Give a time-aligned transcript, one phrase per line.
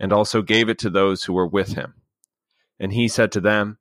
[0.00, 1.94] and also gave it to those who were with him.
[2.80, 3.78] And he said to them,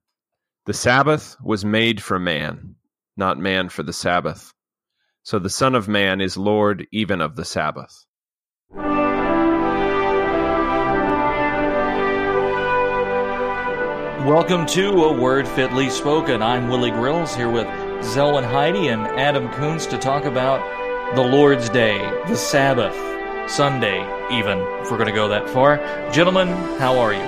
[0.66, 2.76] The Sabbath was made for man,
[3.16, 4.54] not man for the Sabbath.
[5.24, 8.06] So the Son of Man is Lord even of the Sabbath.
[14.26, 16.42] Welcome to A Word Fitly Spoken.
[16.42, 17.66] I'm Willie Grills here with
[18.04, 20.60] Zelwyn Heide and Adam Koontz to talk about
[21.16, 21.98] the Lord's Day,
[22.28, 22.96] the Sabbath,
[23.50, 25.78] Sunday, even, if we're going to go that far.
[26.12, 27.24] Gentlemen, how are you?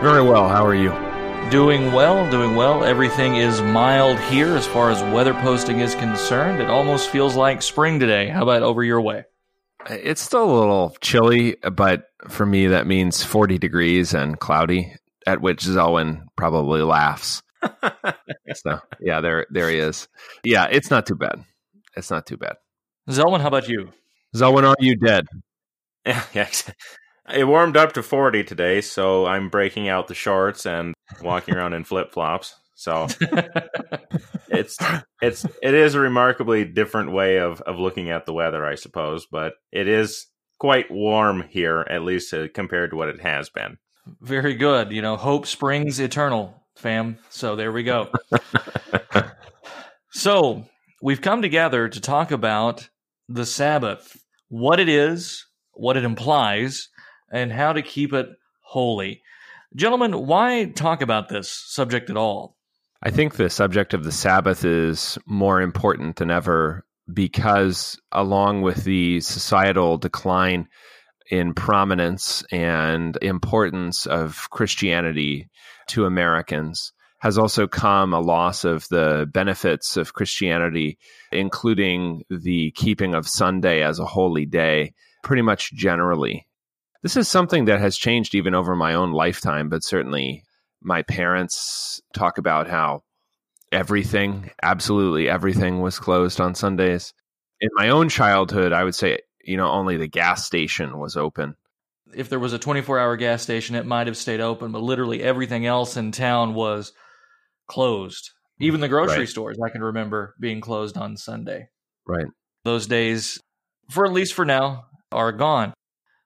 [0.00, 0.48] Very well.
[0.48, 0.90] How are you?
[1.50, 2.84] Doing well, doing well.
[2.84, 6.62] Everything is mild here as far as weather posting is concerned.
[6.62, 8.28] It almost feels like spring today.
[8.28, 9.24] How about over your way?
[9.90, 14.94] It's still a little chilly, but for me, that means 40 degrees and cloudy,
[15.26, 17.42] at which Zelwyn probably laughs.
[18.54, 20.06] so, yeah, there, there he is.
[20.44, 21.44] Yeah, it's not too bad.
[21.96, 22.54] It's not too bad.
[23.08, 23.90] Zelwyn, how about you?
[24.34, 25.26] Zelwyn, are you dead?
[26.06, 26.48] Yeah, yeah.
[27.34, 31.72] It warmed up to 40 today, so I'm breaking out the shorts and walking around
[31.72, 32.54] in flip flops.
[32.76, 33.08] So
[34.48, 34.76] it's
[35.22, 39.26] it's it is a remarkably different way of of looking at the weather, I suppose,
[39.26, 40.26] but it is
[40.58, 43.78] quite warm here, at least uh, compared to what it has been.
[44.20, 44.92] Very good.
[44.92, 47.18] You know, hope springs eternal, fam.
[47.30, 48.10] So there we go.
[50.10, 50.64] so
[51.02, 52.88] we've come together to talk about
[53.28, 54.16] the Sabbath,
[54.48, 55.46] what it is,
[55.76, 56.88] what it implies,
[57.30, 58.26] and how to keep it
[58.60, 59.22] holy.
[59.74, 62.56] Gentlemen, why talk about this subject at all?
[63.02, 68.84] I think the subject of the Sabbath is more important than ever because, along with
[68.84, 70.68] the societal decline
[71.30, 75.48] in prominence and importance of Christianity
[75.88, 80.98] to Americans, has also come a loss of the benefits of Christianity,
[81.32, 84.94] including the keeping of Sunday as a holy day
[85.26, 86.46] pretty much generally.
[87.02, 90.44] This is something that has changed even over my own lifetime, but certainly
[90.80, 93.02] my parents talk about how
[93.72, 97.12] everything, absolutely everything, was closed on Sundays.
[97.60, 101.56] In my own childhood, I would say, you know, only the gas station was open.
[102.14, 105.24] If there was a 24 hour gas station, it might have stayed open, but literally
[105.24, 106.92] everything else in town was
[107.66, 108.30] closed.
[108.60, 109.28] Even the grocery right.
[109.28, 111.68] stores, I can remember being closed on Sunday.
[112.06, 112.28] Right.
[112.62, 113.42] Those days,
[113.90, 115.72] for at least for now, are gone.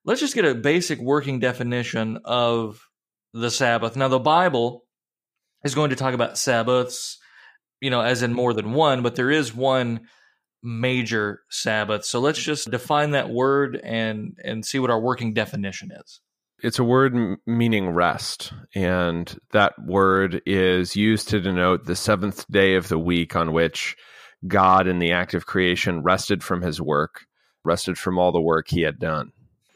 [0.04, 2.80] Let's just get a basic working definition of
[3.32, 3.96] the Sabbath.
[3.96, 4.84] Now, the Bible
[5.64, 7.18] is going to talk about Sabbaths,
[7.80, 10.00] you know, as in more than one, but there is one
[10.62, 12.04] major Sabbath.
[12.04, 16.20] So let's just define that word and and see what our working definition is.
[16.62, 22.74] It's a word meaning rest, and that word is used to denote the seventh day
[22.74, 23.96] of the week on which
[24.46, 27.26] God, in the act of creation, rested from his work
[27.64, 29.32] rested from all the work he had done.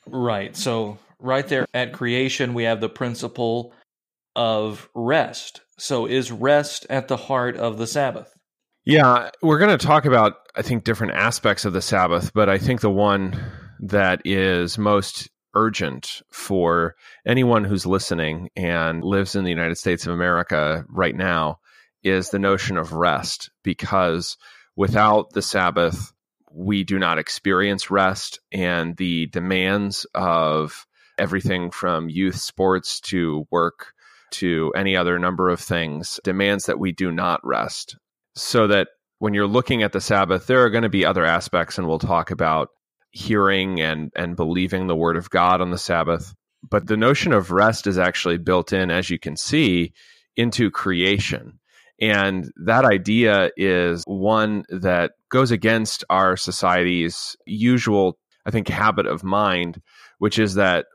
[0.06, 0.56] Right.
[0.56, 3.72] So, right there at creation, we have the principle
[4.36, 5.62] of rest.
[5.78, 8.34] So, is rest at the heart of the Sabbath?
[8.84, 12.58] Yeah, we're going to talk about, I think, different aspects of the Sabbath, but I
[12.58, 13.42] think the one
[13.80, 16.94] that is most urgent for
[17.26, 21.60] anyone who's listening and lives in the United States of America right now
[22.02, 24.36] is the notion of rest, because
[24.76, 26.12] without the Sabbath,
[26.54, 30.86] we do not experience rest and the demands of
[31.18, 33.92] everything from youth sports to work
[34.30, 37.96] to any other number of things demands that we do not rest.
[38.36, 38.88] So that
[39.18, 41.98] when you're looking at the sabbath there are going to be other aspects and we'll
[41.98, 42.68] talk about
[43.10, 46.34] hearing and and believing the word of god on the sabbath.
[46.68, 49.92] But the notion of rest is actually built in as you can see
[50.36, 51.58] into creation
[52.00, 59.22] and that idea is one that goes against our society's usual, I think, habit of
[59.22, 59.80] mind,
[60.18, 60.86] which is that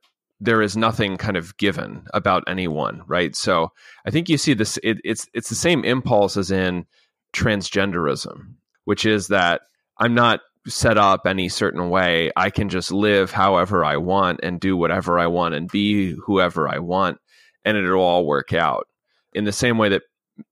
[0.41, 3.35] there is nothing kind of given about anyone, right?
[3.35, 3.71] So
[4.05, 4.77] I think you see this.
[4.83, 6.85] It, it's it's the same impulse as in
[7.33, 8.55] transgenderism,
[8.85, 9.61] which is that
[9.97, 12.31] I'm not set up any certain way.
[12.35, 16.67] I can just live however I want and do whatever I want and be whoever
[16.67, 17.19] I want,
[17.65, 18.87] and it'll all work out.
[19.33, 20.03] In the same way that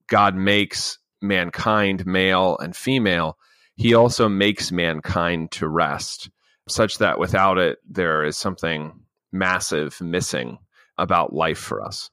[0.08, 3.38] God makes mankind male and female,
[3.76, 6.30] he also makes mankind to rest,
[6.68, 9.00] such that without it, there is something
[9.32, 10.58] massive missing
[10.98, 12.10] about life for us.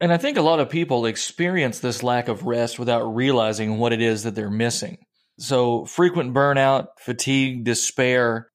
[0.00, 3.92] And I think a lot of people experience this lack of rest without realizing what
[3.92, 4.98] it is that they're missing.
[5.38, 8.50] So, frequent burnout, fatigue, despair,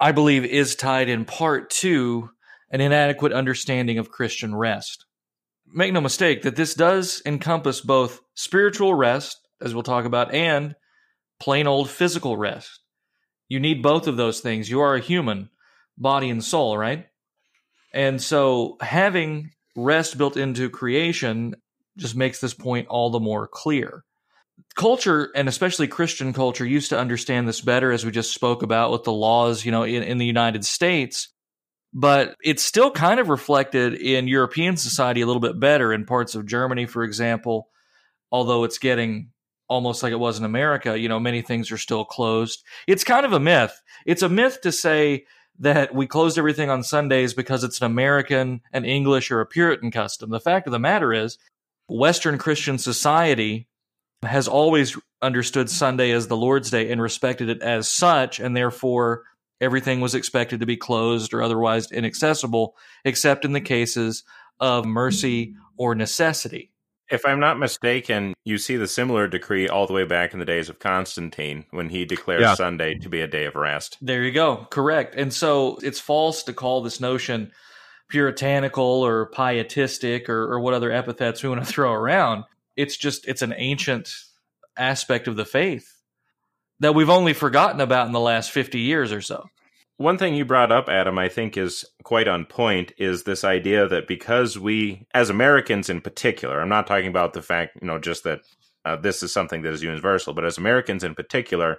[0.00, 2.30] I believe is tied in part to
[2.70, 5.04] an inadequate understanding of Christian rest.
[5.74, 10.74] Make no mistake that this does encompass both spiritual rest, as we'll talk about, and
[11.40, 12.80] plain old physical rest.
[13.48, 14.70] You need both of those things.
[14.70, 15.50] You are a human,
[15.96, 17.06] body and soul, right?
[17.92, 21.54] And so having rest built into creation
[21.96, 24.04] just makes this point all the more clear.
[24.74, 28.92] Culture, and especially Christian culture, used to understand this better, as we just spoke about
[28.92, 31.31] with the laws, you know, in, in the United States.
[31.94, 36.34] But it's still kind of reflected in European society a little bit better in parts
[36.34, 37.68] of Germany, for example,
[38.30, 39.30] although it's getting
[39.68, 40.98] almost like it was in America.
[40.98, 42.62] You know, many things are still closed.
[42.86, 43.80] It's kind of a myth.
[44.06, 45.24] It's a myth to say
[45.58, 49.90] that we closed everything on Sundays because it's an American, an English, or a Puritan
[49.90, 50.30] custom.
[50.30, 51.38] The fact of the matter is,
[51.88, 53.68] Western Christian society
[54.22, 59.24] has always understood Sunday as the Lord's Day and respected it as such, and therefore
[59.62, 64.24] everything was expected to be closed or otherwise inaccessible, except in the cases
[64.60, 66.70] of mercy or necessity.
[67.10, 70.46] If I'm not mistaken, you see the similar decree all the way back in the
[70.46, 72.54] days of Constantine when he declares yeah.
[72.54, 73.98] Sunday to be a day of rest.
[74.00, 74.66] There you go.
[74.70, 75.14] Correct.
[75.14, 77.52] And so it's false to call this notion
[78.08, 82.44] puritanical or pietistic or, or what other epithets we want to throw around.
[82.76, 84.10] It's just, it's an ancient
[84.76, 86.01] aspect of the faith
[86.82, 89.48] that we've only forgotten about in the last 50 years or so.
[89.98, 93.86] One thing you brought up, Adam, I think is quite on point is this idea
[93.86, 98.00] that because we, as Americans in particular, I'm not talking about the fact, you know,
[98.00, 98.40] just that
[98.84, 101.78] uh, this is something that is universal, but as Americans in particular,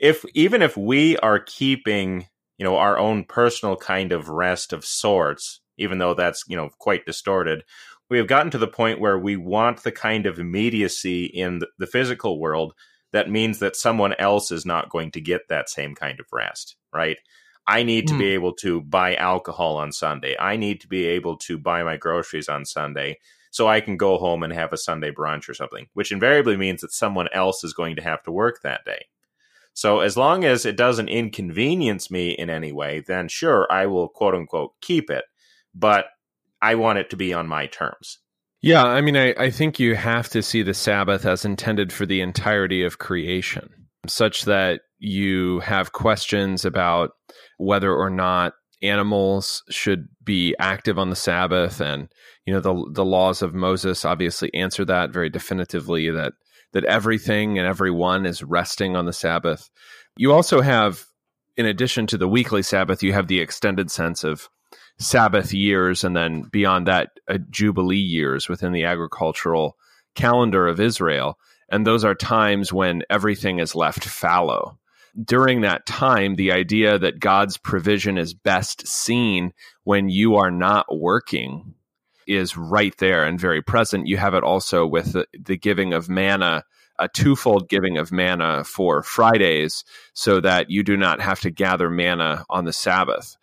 [0.00, 2.26] if even if we are keeping,
[2.58, 6.70] you know, our own personal kind of rest of sorts, even though that's, you know,
[6.80, 7.62] quite distorted,
[8.10, 11.68] we have gotten to the point where we want the kind of immediacy in the,
[11.78, 12.74] the physical world
[13.12, 16.76] that means that someone else is not going to get that same kind of rest,
[16.92, 17.18] right?
[17.66, 18.18] I need to mm.
[18.18, 18.34] be hmm.
[18.34, 20.36] able to buy alcohol on Sunday.
[20.38, 23.18] I need to be able to buy my groceries on Sunday
[23.52, 26.80] so I can go home and have a Sunday brunch or something, which invariably means
[26.80, 29.06] that someone else is going to have to work that day.
[29.74, 34.08] So as long as it doesn't inconvenience me in any way, then sure, I will
[34.08, 35.24] quote unquote keep it,
[35.74, 36.06] but
[36.60, 38.18] I want it to be on my terms.
[38.62, 42.06] Yeah, I mean, I, I think you have to see the Sabbath as intended for
[42.06, 43.68] the entirety of creation,
[44.06, 47.10] such that you have questions about
[47.58, 52.08] whether or not animals should be active on the Sabbath, and
[52.46, 56.34] you know the the laws of Moses obviously answer that very definitively that
[56.72, 59.70] that everything and everyone is resting on the Sabbath.
[60.16, 61.04] You also have,
[61.56, 64.48] in addition to the weekly Sabbath, you have the extended sense of
[64.98, 69.76] Sabbath years, and then beyond that, uh, Jubilee years within the agricultural
[70.14, 71.38] calendar of Israel.
[71.68, 74.78] And those are times when everything is left fallow
[75.20, 79.52] during that time, the idea that God's provision is best seen
[79.84, 81.74] when you are not working
[82.26, 84.06] is right there and very present.
[84.06, 86.64] You have it also with the, the giving of manna,
[86.98, 89.84] a twofold giving of manna for Fridays,
[90.14, 93.36] so that you do not have to gather manna on the Sabbath.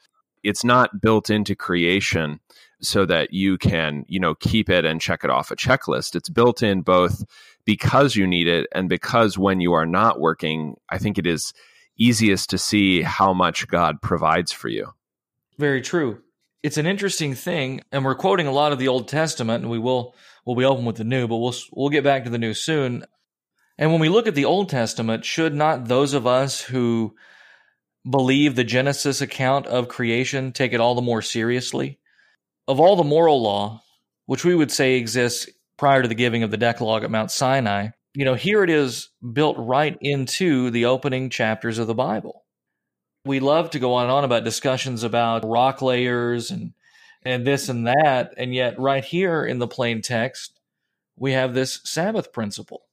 [0.44, 2.40] It's not built into creation
[2.82, 6.16] so that you can, you know, keep it and check it off a checklist.
[6.16, 7.24] It's built in both
[7.66, 11.54] because you need it and because when you are not working, I think it is
[11.98, 14.94] easiest to see how much God provides for you.
[15.58, 16.22] Very true.
[16.64, 19.80] It's an interesting thing, and we're quoting a lot of the Old Testament, and we
[19.80, 22.54] will we'll be open with the New, but we'll we'll get back to the New
[22.54, 23.06] soon.
[23.78, 27.16] And when we look at the Old Testament, should not those of us who
[28.10, 32.00] believe the Genesis account of creation take it all the more seriously?
[32.68, 33.82] Of all the moral law,
[34.26, 37.90] which we would say exists prior to the giving of the Decalogue at Mount Sinai,
[38.14, 42.44] you know, here it is built right into the opening chapters of the Bible.
[43.26, 46.74] We love to go on and on about discussions about rock layers and
[47.24, 50.60] and this and that, and yet right here in the plain text,
[51.18, 52.84] we have this Sabbath principle.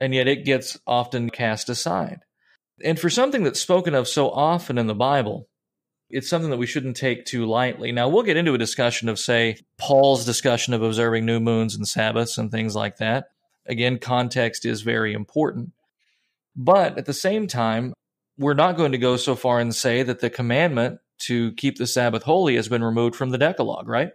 [0.00, 2.20] And yet it gets often cast aside.
[2.82, 5.48] And for something that's spoken of so often in the Bible,
[6.10, 7.90] it's something that we shouldn't take too lightly.
[7.90, 11.88] Now, we'll get into a discussion of, say, Paul's discussion of observing new moons and
[11.88, 13.26] Sabbaths and things like that.
[13.66, 15.72] Again, context is very important.
[16.54, 17.92] But at the same time,
[18.38, 21.86] we're not going to go so far and say that the commandment to keep the
[21.86, 24.10] Sabbath holy has been removed from the Decalogue, right?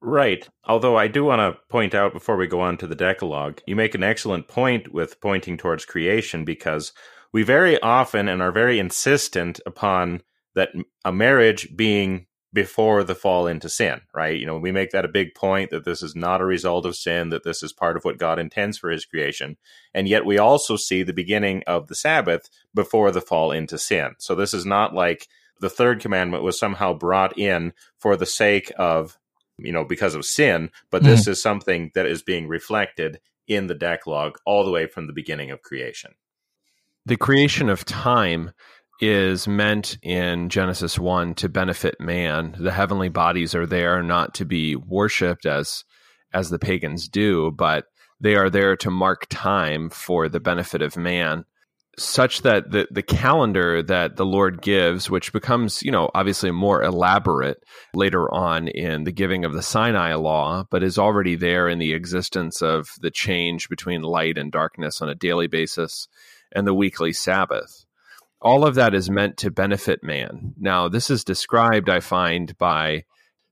[0.00, 0.48] Right.
[0.64, 3.76] Although I do want to point out before we go on to the Decalogue, you
[3.76, 6.92] make an excellent point with pointing towards creation because
[7.32, 10.22] we very often and are very insistent upon
[10.54, 10.70] that
[11.04, 14.40] a marriage being before the fall into sin, right?
[14.40, 16.96] You know, we make that a big point that this is not a result of
[16.96, 19.58] sin, that this is part of what God intends for his creation.
[19.92, 24.14] And yet we also see the beginning of the Sabbath before the fall into sin.
[24.18, 25.28] So this is not like
[25.60, 29.18] the third commandment was somehow brought in for the sake of,
[29.58, 31.32] you know, because of sin, but this mm-hmm.
[31.32, 35.50] is something that is being reflected in the Decalogue all the way from the beginning
[35.50, 36.14] of creation.
[37.06, 38.50] The creation of time
[39.00, 42.56] is meant in Genesis 1 to benefit man.
[42.58, 45.84] The heavenly bodies are there not to be worshiped as
[46.34, 47.84] as the pagans do, but
[48.18, 51.44] they are there to mark time for the benefit of man
[51.96, 56.82] such that the the calendar that the Lord gives, which becomes, you know, obviously more
[56.82, 57.58] elaborate
[57.94, 61.92] later on in the giving of the Sinai law, but is already there in the
[61.92, 66.08] existence of the change between light and darkness on a daily basis
[66.52, 67.84] and the weekly Sabbath.
[68.40, 70.54] All of that is meant to benefit man.
[70.58, 73.04] Now, this is described, I find, by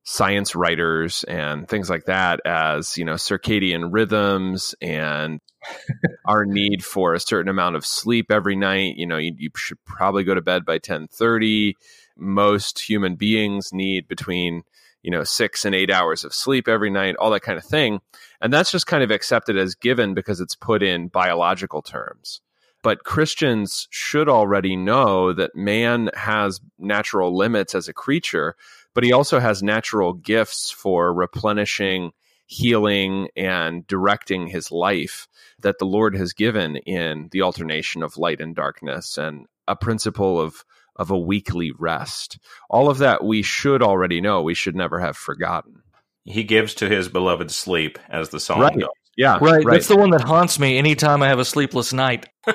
[0.04, 5.40] science writers and things like that as you know circadian rhythms and
[6.26, 8.96] our need for a certain amount of sleep every night.
[8.96, 11.74] You know you, you should probably go to bed by 10:30
[12.16, 14.62] most human beings need between
[15.02, 18.00] you know 6 and 8 hours of sleep every night all that kind of thing.
[18.40, 22.42] And that's just kind of accepted as given because it's put in biological terms
[22.84, 28.56] but Christians should already know that man has natural limits as a creature,
[28.94, 32.12] but he also has natural gifts for replenishing,
[32.44, 35.26] healing, and directing his life
[35.60, 40.38] that the Lord has given in the alternation of light and darkness and a principle
[40.38, 40.62] of
[40.96, 42.38] of a weekly rest.
[42.68, 44.42] All of that we should already know.
[44.42, 45.82] We should never have forgotten.
[46.24, 48.78] He gives to his beloved sleep, as the song right.
[48.78, 48.90] goes.
[49.16, 49.64] Yeah, right.
[49.64, 49.66] right.
[49.66, 52.26] That's the one that haunts me anytime I have a sleepless night.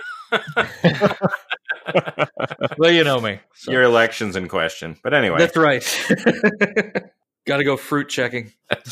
[2.77, 3.39] well, you know me.
[3.53, 3.71] So.
[3.71, 4.97] Your election's in question.
[5.03, 5.39] But anyway.
[5.39, 5.81] That's right.
[7.47, 8.53] Got to go fruit checking.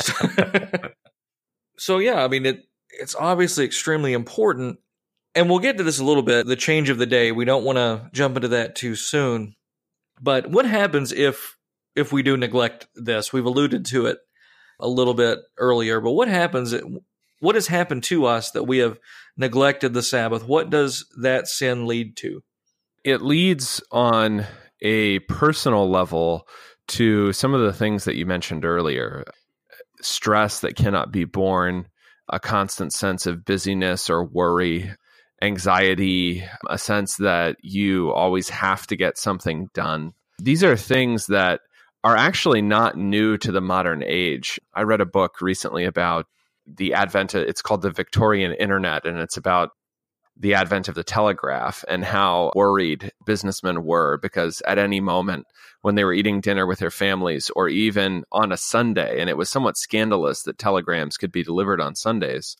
[1.77, 2.63] so, yeah, I mean, it
[2.99, 4.79] it's obviously extremely important.
[5.35, 7.31] And we'll get to this a little bit the change of the day.
[7.31, 9.55] We don't want to jump into that too soon.
[10.19, 11.57] But what happens if
[11.95, 13.31] if we do neglect this?
[13.31, 14.17] We've alluded to it
[14.79, 16.73] a little bit earlier, but what happens
[17.39, 18.99] what has happened to us that we have
[19.37, 20.43] neglected the Sabbath?
[20.43, 22.43] What does that sin lead to?
[23.03, 24.45] It leads on
[24.81, 26.47] a personal level
[26.89, 29.23] to some of the things that you mentioned earlier
[30.01, 31.87] stress that cannot be borne,
[32.29, 34.91] a constant sense of busyness or worry,
[35.41, 40.13] anxiety, a sense that you always have to get something done.
[40.39, 41.61] These are things that
[42.03, 44.59] are actually not new to the modern age.
[44.73, 46.27] I read a book recently about
[46.67, 49.71] the advent of, it's called the Victorian internet and it's about
[50.39, 55.45] the advent of the telegraph and how worried businessmen were because at any moment
[55.81, 59.37] when they were eating dinner with their families or even on a Sunday and it
[59.37, 62.55] was somewhat scandalous that telegrams could be delivered on Sundays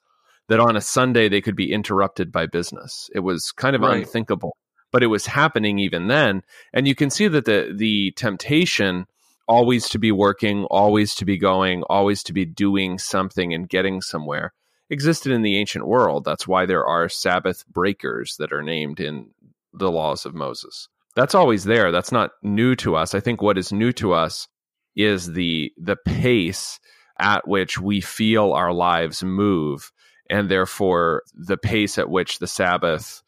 [0.48, 3.98] that on a Sunday they could be interrupted by business it was kind of right.
[3.98, 4.58] unthinkable
[4.92, 6.42] but it was happening even then
[6.74, 9.06] and you can see that the the temptation
[9.48, 14.02] always to be working, always to be going, always to be doing something and getting
[14.02, 14.54] somewhere
[14.90, 16.24] existed in the ancient world.
[16.24, 19.32] That's why there are Sabbath breakers that are named in
[19.74, 20.88] the laws of Moses.
[21.16, 21.92] That's always there.
[21.92, 23.16] That's not new to us.
[23.16, 24.48] I think what is new to us
[24.96, 26.80] is the the pace
[27.20, 29.92] at which we feel our lives move
[30.30, 33.24] and therefore the pace at which the Sabbath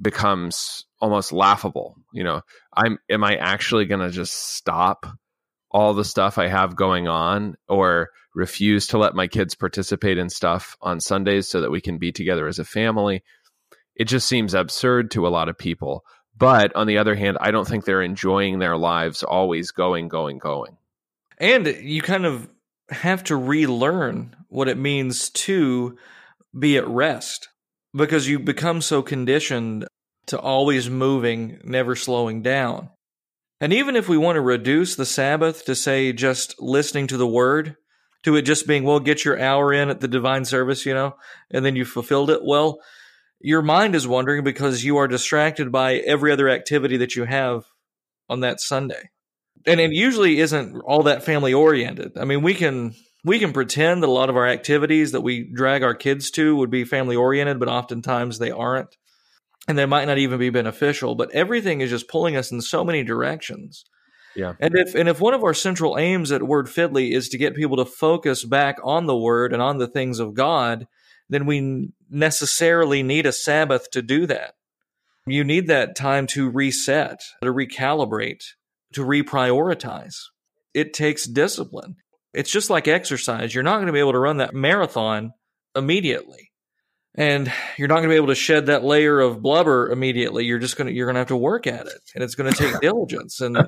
[0.00, 1.96] becomes almost laughable.
[2.12, 2.42] You know,
[2.74, 5.06] I'm am I actually going to just stop
[5.72, 10.28] all the stuff I have going on or refuse to let my kids participate in
[10.28, 13.22] stuff on Sundays so that we can be together as a family.
[13.94, 16.04] It just seems absurd to a lot of people.
[16.36, 20.38] But on the other hand, I don't think they're enjoying their lives always going, going,
[20.38, 20.76] going.
[21.38, 22.48] And you kind of
[22.90, 25.96] have to relearn what it means to
[26.58, 27.48] be at rest
[27.94, 29.86] because you become so conditioned
[30.26, 32.90] to always moving, never slowing down.
[33.62, 37.28] And even if we want to reduce the Sabbath to say just listening to the
[37.28, 37.76] word,
[38.24, 41.14] to it just being, well, get your hour in at the divine service, you know,
[41.48, 42.80] and then you fulfilled it, well,
[43.40, 47.64] your mind is wandering because you are distracted by every other activity that you have
[48.28, 49.10] on that Sunday.
[49.64, 52.18] And it usually isn't all that family oriented.
[52.18, 55.48] I mean, we can we can pretend that a lot of our activities that we
[55.54, 58.96] drag our kids to would be family oriented, but oftentimes they aren't
[59.68, 62.84] and they might not even be beneficial, but everything is just pulling us in so
[62.84, 63.84] many directions.
[64.34, 64.54] Yeah.
[64.60, 67.54] And if and if one of our central aims at Word Fitly is to get
[67.54, 70.86] people to focus back on the Word and on the things of God,
[71.28, 74.54] then we necessarily need a Sabbath to do that.
[75.26, 78.42] You need that time to reset, to recalibrate,
[78.94, 80.16] to reprioritize.
[80.74, 81.96] it takes discipline.
[82.32, 83.54] It's just like exercise.
[83.54, 85.32] You're not going to be able to run that marathon
[85.76, 86.51] immediately.
[87.14, 90.46] And you're not going to be able to shed that layer of blubber immediately.
[90.46, 92.52] You're just going to you're going to have to work at it, and it's going
[92.52, 93.40] to take diligence.
[93.40, 93.58] And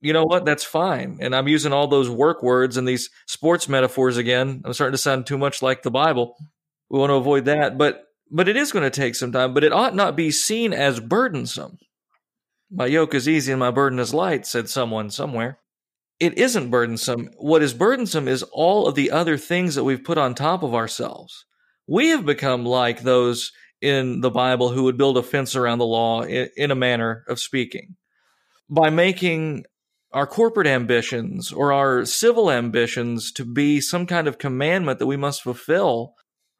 [0.00, 0.44] you know what?
[0.44, 1.18] That's fine.
[1.20, 4.62] And I'm using all those work words and these sports metaphors again.
[4.64, 6.36] I'm starting to sound too much like the Bible.
[6.88, 9.54] We want to avoid that, but but it is going to take some time.
[9.54, 11.78] But it ought not be seen as burdensome.
[12.70, 15.60] My yoke is easy and my burden is light," said someone somewhere
[16.20, 17.30] it isn't burdensome.
[17.38, 20.74] What is burdensome is all of the other things that we've put on top of
[20.74, 21.46] ourselves.
[21.90, 25.86] We have become like those in the Bible who would build a fence around the
[25.86, 27.96] law in, in a manner of speaking
[28.68, 29.64] by making
[30.12, 35.16] our corporate ambitions or our civil ambitions to be some kind of commandment that we
[35.16, 36.14] must fulfill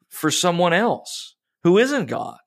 [0.09, 2.37] for someone else who isn't God.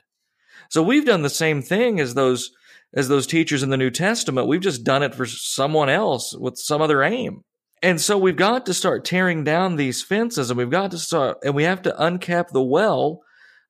[0.68, 2.50] So we've done the same thing as those
[2.94, 4.46] as those teachers in the New Testament.
[4.46, 7.44] We've just done it for someone else with some other aim.
[7.84, 11.36] And so we've got to start tearing down these fences and we've got to start,
[11.44, 13.20] and we have to uncap the well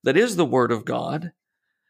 [0.04, 1.32] that is the Word of God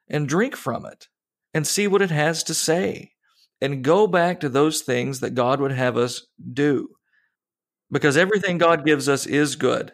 [0.08, 1.08] and drink from it
[1.52, 3.12] and see what it has to say
[3.60, 6.88] and go back to those things that God would have us do.
[7.92, 9.92] Because everything God gives us is good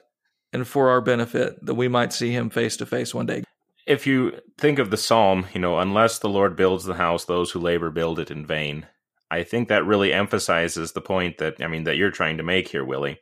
[0.52, 3.42] and for our benefit that we might see Him face to face one day
[3.86, 7.50] if you think of the psalm, you know, unless the Lord builds the house, those
[7.50, 8.86] who labor build it in vain.
[9.30, 12.68] I think that really emphasizes the point that I mean that you're trying to make
[12.68, 13.18] here, Willie,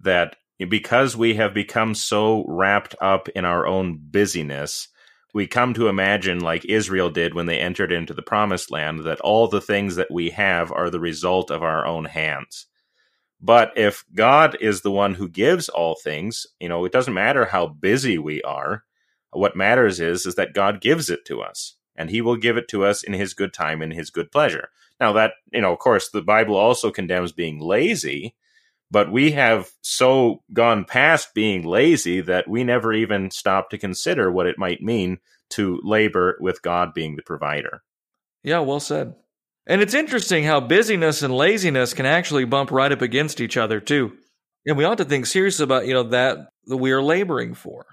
[0.00, 4.88] that because we have become so wrapped up in our own busyness,
[5.34, 9.20] we come to imagine like Israel did when they entered into the promised land that
[9.20, 12.66] all the things that we have are the result of our own hands.
[13.40, 17.46] But if God is the one who gives all things, you know, it doesn't matter
[17.46, 18.84] how busy we are
[19.32, 22.68] what matters is is that God gives it to us, and He will give it
[22.68, 24.70] to us in His good time and His good pleasure.
[25.00, 28.34] Now that you know, of course, the Bible also condemns being lazy,
[28.90, 34.30] but we have so gone past being lazy that we never even stop to consider
[34.30, 35.18] what it might mean
[35.50, 37.82] to labor with God being the provider.
[38.42, 39.14] Yeah, well said.
[39.66, 43.80] And it's interesting how busyness and laziness can actually bump right up against each other
[43.80, 44.16] too.
[44.66, 47.86] And we ought to think seriously about, you know, that that we are laboring for.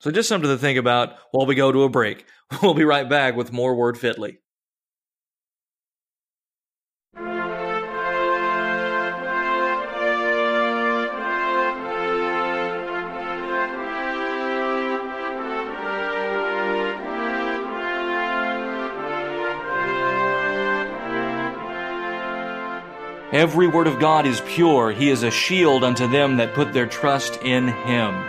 [0.00, 2.24] So just something to think about while we go to a break.
[2.62, 4.40] We'll be right back with more Word Fitly.
[23.32, 24.90] Every word of God is pure.
[24.90, 28.24] He is a shield unto them that put their trust in Him.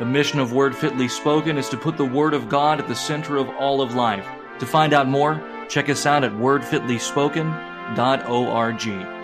[0.00, 2.96] The mission of Word Fitly Spoken is to put the Word of God at the
[2.96, 4.26] center of all of life.
[4.58, 9.21] To find out more, check us out at wordfitlyspoken.org.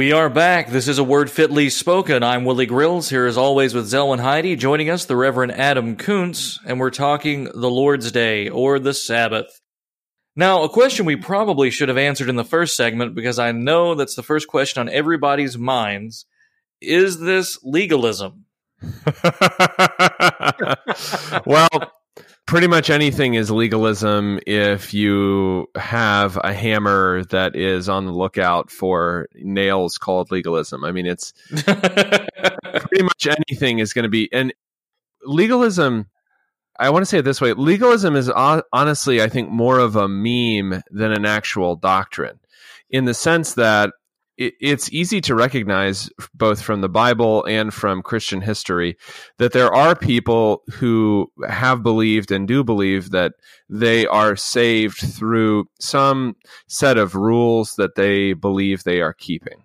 [0.00, 0.70] We are back.
[0.70, 2.22] This is a word fitly spoken.
[2.22, 4.58] I'm Willie Grills, here as always with Zelwyn Heide.
[4.58, 9.60] Joining us, the Reverend Adam Koontz, and we're talking the Lord's Day or the Sabbath.
[10.34, 13.94] Now, a question we probably should have answered in the first segment because I know
[13.94, 16.24] that's the first question on everybody's minds.
[16.80, 18.46] Is this legalism?
[21.44, 21.68] well,
[22.50, 28.72] pretty much anything is legalism if you have a hammer that is on the lookout
[28.72, 30.84] for nails called legalism.
[30.84, 34.28] I mean, it's pretty much anything is going to be.
[34.32, 34.52] And
[35.22, 36.08] legalism,
[36.76, 40.08] I want to say it this way legalism is honestly, I think, more of a
[40.08, 42.40] meme than an actual doctrine
[42.90, 43.92] in the sense that
[44.40, 48.96] it's easy to recognize both from the Bible and from Christian history
[49.36, 53.34] that there are people who have believed and do believe that
[53.68, 56.36] they are saved through some
[56.68, 59.62] set of rules that they believe they are keeping.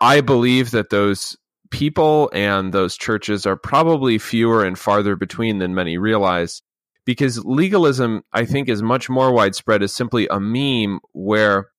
[0.00, 1.36] I believe that those
[1.70, 6.62] people and those churches are probably fewer and farther between than many realize
[7.04, 11.71] because legalism, I think, is much more widespread as simply a meme where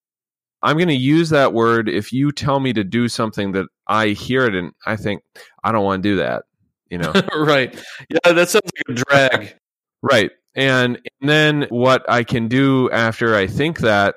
[0.63, 4.09] I'm going to use that word if you tell me to do something that I
[4.09, 5.21] hear it and I think
[5.63, 6.43] I don't want to do that.
[6.89, 7.11] you know.
[7.35, 7.73] right.
[8.09, 9.55] Yeah, that sounds like a drag.
[10.01, 10.31] right.
[10.55, 14.15] And, and then what I can do after I think that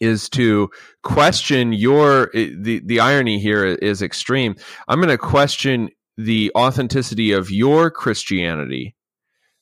[0.00, 0.68] is to
[1.02, 4.54] question your eh, the the irony here is extreme.
[4.88, 5.88] I'm going to question
[6.18, 8.94] the authenticity of your Christianity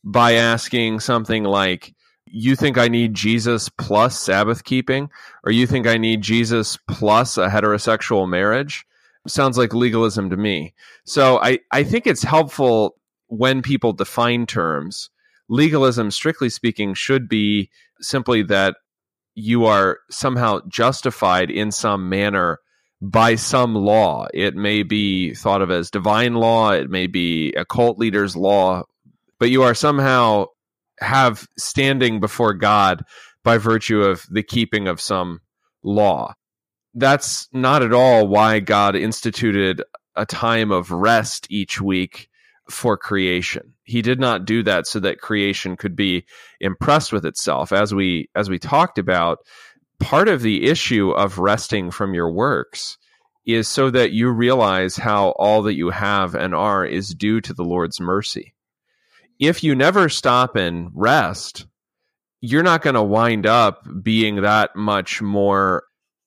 [0.02, 1.94] by asking something like
[2.34, 5.08] you think I need Jesus plus Sabbath keeping
[5.44, 8.84] or you think I need Jesus plus a heterosexual marriage?
[9.26, 10.74] Sounds like legalism to me.
[11.04, 12.96] So I I think it's helpful
[13.28, 15.10] when people define terms.
[15.48, 17.70] Legalism strictly speaking should be
[18.00, 18.76] simply that
[19.34, 22.58] you are somehow justified in some manner
[23.00, 24.26] by some law.
[24.34, 28.82] It may be thought of as divine law, it may be a cult leader's law,
[29.38, 30.46] but you are somehow
[31.00, 33.04] have standing before God
[33.42, 35.40] by virtue of the keeping of some
[35.82, 36.34] law.
[36.94, 39.82] That's not at all why God instituted
[40.16, 42.28] a time of rest each week
[42.70, 43.74] for creation.
[43.82, 46.24] He did not do that so that creation could be
[46.60, 47.72] impressed with itself.
[47.72, 49.38] As we as we talked about,
[49.98, 52.96] part of the issue of resting from your works
[53.44, 57.52] is so that you realize how all that you have and are is due to
[57.52, 58.53] the Lord's mercy.
[59.38, 61.66] If you never stop and rest,
[62.40, 65.84] you're not going to wind up being that much more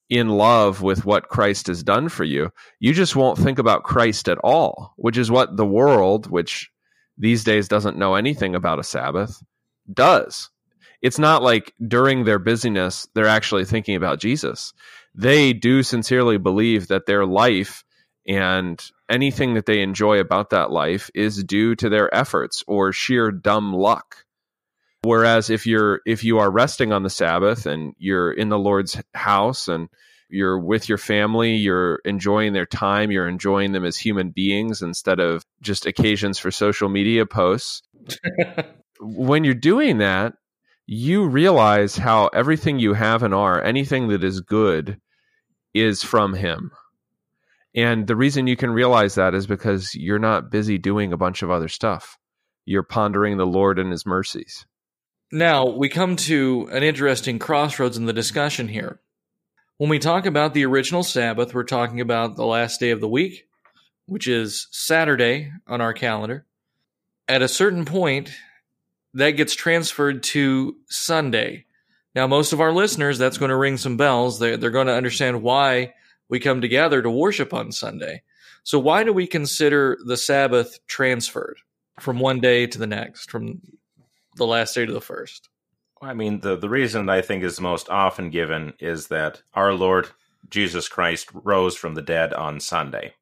[0.10, 4.30] in love with what Christ has done for you, you just won't think about Christ
[4.30, 6.70] at all, which is what the world, which
[7.18, 9.44] these days doesn't know anything about a Sabbath,
[9.92, 10.50] does.
[11.02, 14.74] It's not like during their busyness, they're actually thinking about Jesus.
[15.14, 17.84] They do sincerely believe that their life
[18.28, 23.32] and anything that they enjoy about that life is due to their efforts or sheer
[23.32, 24.26] dumb luck.
[25.04, 29.02] Whereas if you're if you are resting on the Sabbath and you're in the Lord's
[29.14, 29.88] house and
[30.30, 35.20] you're with your family, you're enjoying their time, you're enjoying them as human beings instead
[35.20, 37.82] of just occasions for social media posts.
[39.00, 40.34] when you're doing that,
[40.86, 45.00] you realize how everything you have and are, anything that is good,
[45.74, 46.72] is from Him.
[47.78, 51.44] And the reason you can realize that is because you're not busy doing a bunch
[51.44, 52.18] of other stuff.
[52.66, 54.66] You're pondering the Lord and His mercies.
[55.32, 59.00] Now, we come to an interesting crossroads in the discussion here.
[59.78, 63.08] When we talk about the original Sabbath, we're talking about the last day of the
[63.08, 63.48] week,
[64.08, 66.48] which is Saturday on our calendar.
[67.28, 68.32] At a certain point,
[69.14, 71.66] that gets transferred to Sunday.
[72.16, 74.40] Now, most of our listeners, that's going to ring some bells.
[74.40, 75.94] They're, they're going to understand why
[76.30, 78.24] we come together to worship on Sunday.
[78.64, 81.60] So, why do we consider the Sabbath transferred
[82.00, 83.62] from one day to the next, from
[84.36, 85.50] the last day to the first?
[86.02, 90.10] I mean, the, the reason I think is most often given is that our Lord
[90.50, 93.14] Jesus Christ rose from the dead on Sunday.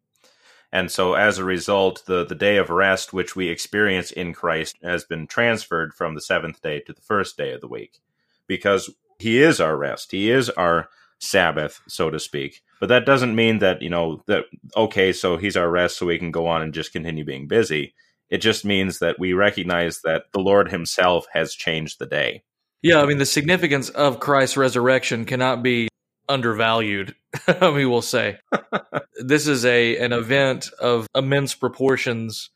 [0.72, 4.78] And so, as a result, the, the day of rest which we experience in Christ
[4.84, 8.00] has been transferred from the seventh day to the first day of the week
[8.46, 8.89] because
[9.20, 10.12] He is our rest.
[10.12, 12.62] He is our Sabbath, so to speak.
[12.80, 16.19] But that doesn't mean that, you know, that, okay, so He's our rest so we
[16.19, 17.93] can go on and just continue being busy.
[18.30, 22.43] It just means that we recognize that the Lord Himself has changed the day.
[22.82, 25.88] Yeah, I mean, the significance of Christ's resurrection cannot be
[26.28, 27.15] undervalued,
[27.62, 28.38] we will say.
[29.25, 32.49] this is a an event of immense proportions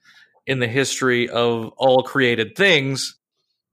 [0.46, 3.18] in the history of all created things,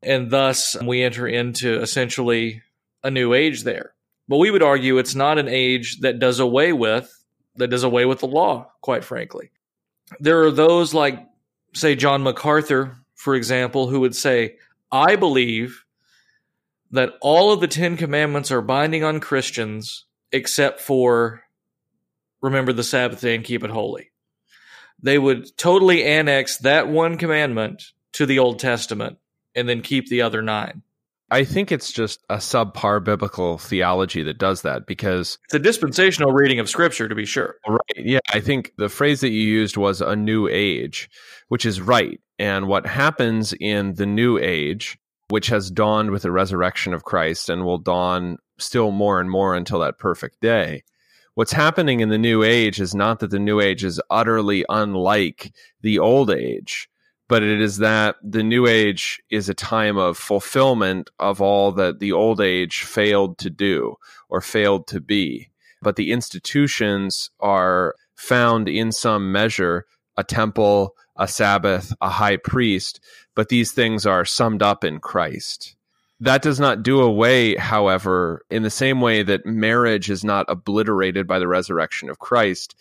[0.02, 2.62] and thus we enter into essentially
[3.02, 3.94] a new age there.
[4.28, 7.12] But we would argue it's not an age that does away with
[7.56, 9.50] that does away with the law, quite frankly.
[10.20, 11.26] There are those like
[11.74, 14.56] say John MacArthur, for example, who would say,
[14.90, 15.84] I believe
[16.90, 21.42] that all of the Ten Commandments are binding on Christians except for
[22.40, 24.10] remember the Sabbath day and keep it holy.
[25.02, 29.18] They would totally annex that one commandment to the Old Testament
[29.54, 30.82] and then keep the other nine.
[31.30, 36.32] I think it's just a subpar biblical theology that does that because it's a dispensational
[36.32, 37.56] reading of scripture to be sure.
[37.66, 37.80] Right.
[37.96, 38.20] Yeah.
[38.32, 41.10] I think the phrase that you used was a new age,
[41.48, 42.20] which is right.
[42.38, 47.48] And what happens in the new age which has dawned with the resurrection of Christ
[47.48, 50.84] and will dawn still more and more until that perfect day.
[51.34, 55.52] What's happening in the new age is not that the new age is utterly unlike
[55.82, 56.88] the old age,
[57.28, 61.98] but it is that the new age is a time of fulfillment of all that
[61.98, 63.96] the old age failed to do
[64.28, 65.50] or failed to be.
[65.82, 69.86] But the institutions are found in some measure
[70.16, 73.00] a temple, a Sabbath, a high priest,
[73.34, 75.76] but these things are summed up in Christ.
[76.20, 81.26] That does not do away, however, in the same way that marriage is not obliterated
[81.26, 82.74] by the resurrection of Christ,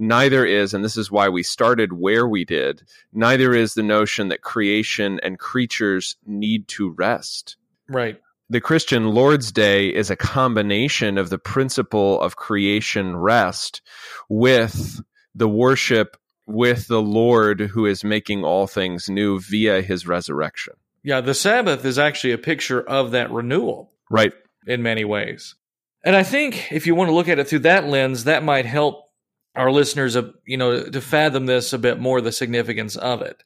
[0.00, 2.82] neither is, and this is why we started where we did,
[3.12, 7.56] neither is the notion that creation and creatures need to rest.
[7.88, 8.20] Right.
[8.48, 13.82] The Christian Lord's Day is a combination of the principle of creation rest
[14.28, 15.00] with
[15.34, 20.74] the worship with the Lord who is making all things new via his resurrection.
[21.04, 23.92] Yeah, the Sabbath is actually a picture of that renewal.
[24.10, 24.32] Right.
[24.66, 25.54] In many ways.
[26.02, 28.66] And I think if you want to look at it through that lens, that might
[28.66, 29.09] help
[29.56, 33.42] our listeners, uh, you know, to fathom this a bit more, the significance of it.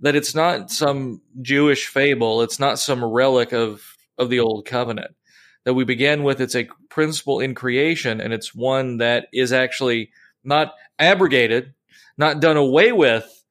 [0.00, 5.14] That it's not some Jewish fable, it's not some relic of of the old covenant.
[5.64, 10.10] That we begin with, it's a principle in creation, and it's one that is actually
[10.44, 11.74] not abrogated,
[12.16, 13.44] not done away with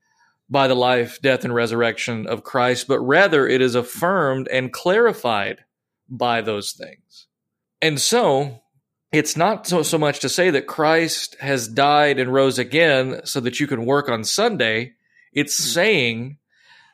[0.50, 5.60] by the life, death, and resurrection of Christ, but rather it is affirmed and clarified
[6.10, 7.28] by those things.
[7.82, 8.62] And so
[9.12, 13.40] it's not so, so much to say that Christ has died and rose again so
[13.40, 14.94] that you can work on Sunday.
[15.34, 15.70] It's mm-hmm.
[15.70, 16.38] saying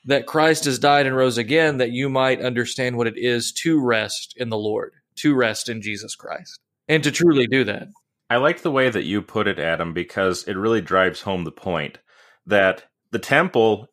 [0.06, 3.84] that Christ has died and rose again that you might understand what it is to
[3.84, 7.88] rest in the Lord, to rest in Jesus Christ, and to truly do that.
[8.30, 11.52] I like the way that you put it, Adam, because it really drives home the
[11.52, 12.00] point
[12.46, 13.88] that the temple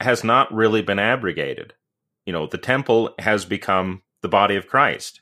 [0.00, 1.74] has not really been abrogated.
[2.26, 5.21] You know, the temple has become the body of Christ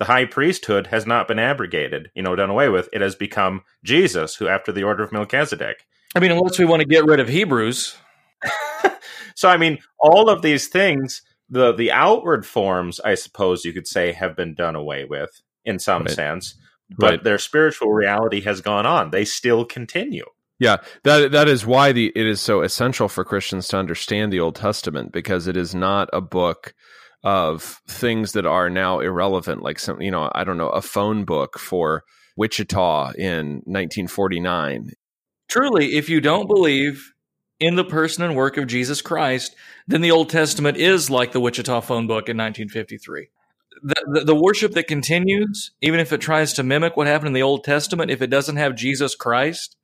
[0.00, 2.88] the high priesthood has not been abrogated, you know, done away with.
[2.90, 5.86] It has become Jesus, who after the order of Melchizedek.
[6.16, 7.96] I mean, unless we want to get rid of Hebrews.
[9.36, 13.86] so, I mean, all of these things, the the outward forms, I suppose you could
[13.86, 16.10] say, have been done away with in some right.
[16.10, 16.54] sense,
[16.96, 17.24] but right.
[17.24, 19.10] their spiritual reality has gone on.
[19.10, 20.24] They still continue.
[20.58, 24.40] Yeah, that that is why the it is so essential for Christians to understand the
[24.40, 26.74] Old Testament because it is not a book
[27.22, 31.24] of things that are now irrelevant, like some, you know, I don't know, a phone
[31.24, 32.04] book for
[32.36, 34.92] Wichita in 1949.
[35.48, 37.12] Truly, if you don't believe
[37.58, 39.54] in the person and work of Jesus Christ,
[39.86, 43.28] then the Old Testament is like the Wichita phone book in 1953.
[43.82, 47.34] The, the, the, worship that continues, even if it tries to mimic what happened in
[47.34, 49.76] the Old Testament, if it doesn't have Jesus Christ,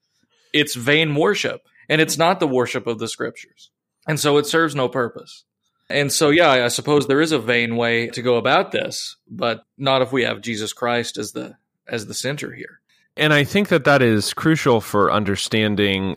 [0.53, 1.63] it's vain worship.
[1.89, 3.71] And it's not the worship of the scriptures.
[4.09, 5.45] And so it serves no purpose.
[5.89, 9.63] And so, yeah, I suppose there is a vain way to go about this, but
[9.79, 12.81] not if we have Jesus Christ as the as the center here.
[13.17, 16.17] And I think that that is crucial for understanding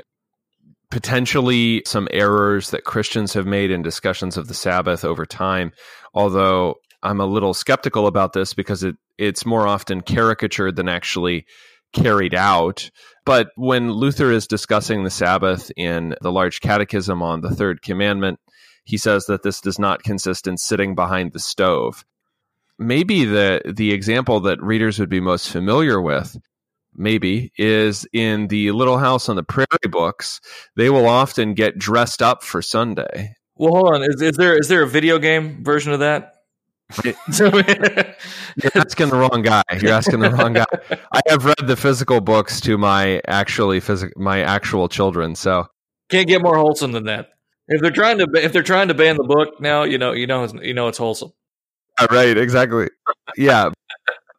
[0.89, 5.71] potentially some errors that Christians have made in discussions of the Sabbath over time.
[6.15, 11.45] Although I'm a little skeptical about this because it it's more often caricatured than actually
[11.93, 12.89] carried out.
[13.25, 18.39] But when Luther is discussing the Sabbath in the Large Catechism on the Third Commandment,
[18.89, 22.03] he says that this does not consist in sitting behind the stove.
[22.79, 26.35] Maybe the the example that readers would be most familiar with
[26.95, 30.41] maybe is in the Little House on the Prairie books.
[30.75, 33.35] They will often get dressed up for Sunday.
[33.55, 34.03] Well, hold on.
[34.03, 36.33] Is, is there is there a video game version of that?
[37.03, 39.61] You're asking the wrong guy.
[39.79, 40.65] You're asking the wrong guy.
[41.11, 45.67] I have read the physical books to my actually phys- my actual children, so
[46.09, 47.29] can't get more wholesome than that.
[47.69, 50.27] If they're trying to if they're trying to ban the book now, you know, you
[50.27, 51.31] know, you know, it's wholesome.
[51.99, 52.37] Uh, right.
[52.37, 52.89] Exactly.
[53.37, 53.71] Yeah.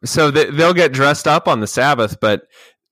[0.03, 2.43] so they, they'll get dressed up on the Sabbath, but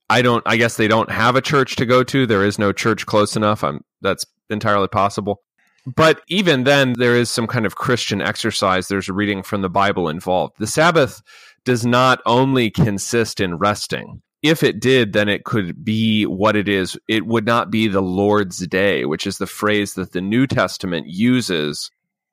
[0.10, 0.44] I don't.
[0.46, 2.26] I guess they don't have a church to go to.
[2.26, 3.64] There is no church close enough.
[3.64, 3.84] I'm.
[4.02, 5.42] That's entirely possible.
[5.86, 8.88] But even then, there is some kind of Christian exercise.
[8.88, 10.56] There's a reading from the Bible involved.
[10.60, 11.22] The Sabbath
[11.64, 16.70] does not only consist in resting if it did, then it could be what it
[16.70, 16.98] is.
[17.08, 21.08] It would not be the Lord's day, which is the phrase that the New Testament
[21.08, 21.92] uses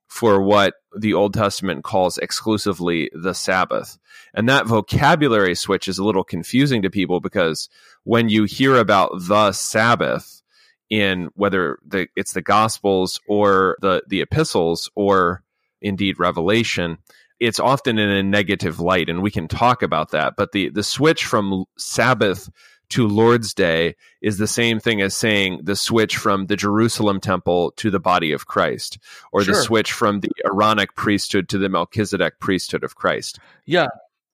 [0.09, 3.99] for what the Old Testament calls exclusively the Sabbath.
[4.35, 7.69] And that vocabulary switch is a little confusing to people because
[8.05, 10.43] when you hear about the Sabbath
[10.89, 15.43] in whether the, it's the Gospels or the, the epistles or
[15.83, 16.99] indeed Revelation,
[17.39, 20.35] it's often in a negative light, and we can talk about that.
[20.37, 22.49] But the the switch from Sabbath
[22.91, 27.73] to Lord's Day is the same thing as saying the switch from the Jerusalem temple
[27.73, 28.99] to the body of Christ,
[29.33, 29.55] or sure.
[29.55, 33.39] the switch from the Aaronic priesthood to the Melchizedek priesthood of Christ.
[33.65, 33.89] Yeah.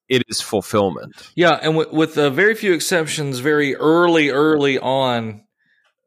[0.09, 1.15] It is fulfillment.
[1.35, 5.45] Yeah, and with, with uh, very few exceptions, very early, early on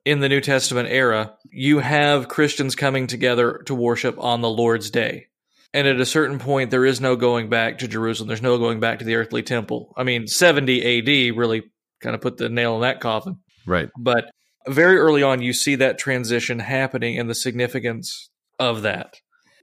[0.04, 4.92] in the New Testament era, you have Christians coming together to worship on the Lord's
[4.92, 5.28] Day.
[5.76, 8.30] And at a certain point, there is no going back to Jerusalem.
[8.30, 9.94] There's no going back to the earthly temple.
[9.98, 11.64] I mean, 70 AD really
[12.02, 13.40] kind of put the nail in that coffin.
[13.68, 13.90] Right.
[14.00, 14.32] But
[14.68, 19.16] very early on, you see that transition happening and the significance of that.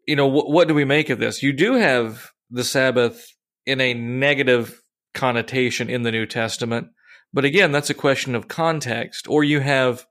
[0.07, 1.43] You know, wh- what do we make of this?
[1.43, 3.27] You do have the Sabbath
[3.65, 4.83] in a negative
[5.15, 6.89] connotation in the New Testament,
[7.33, 9.27] But again, that's a question of context.
[9.29, 10.05] Or you have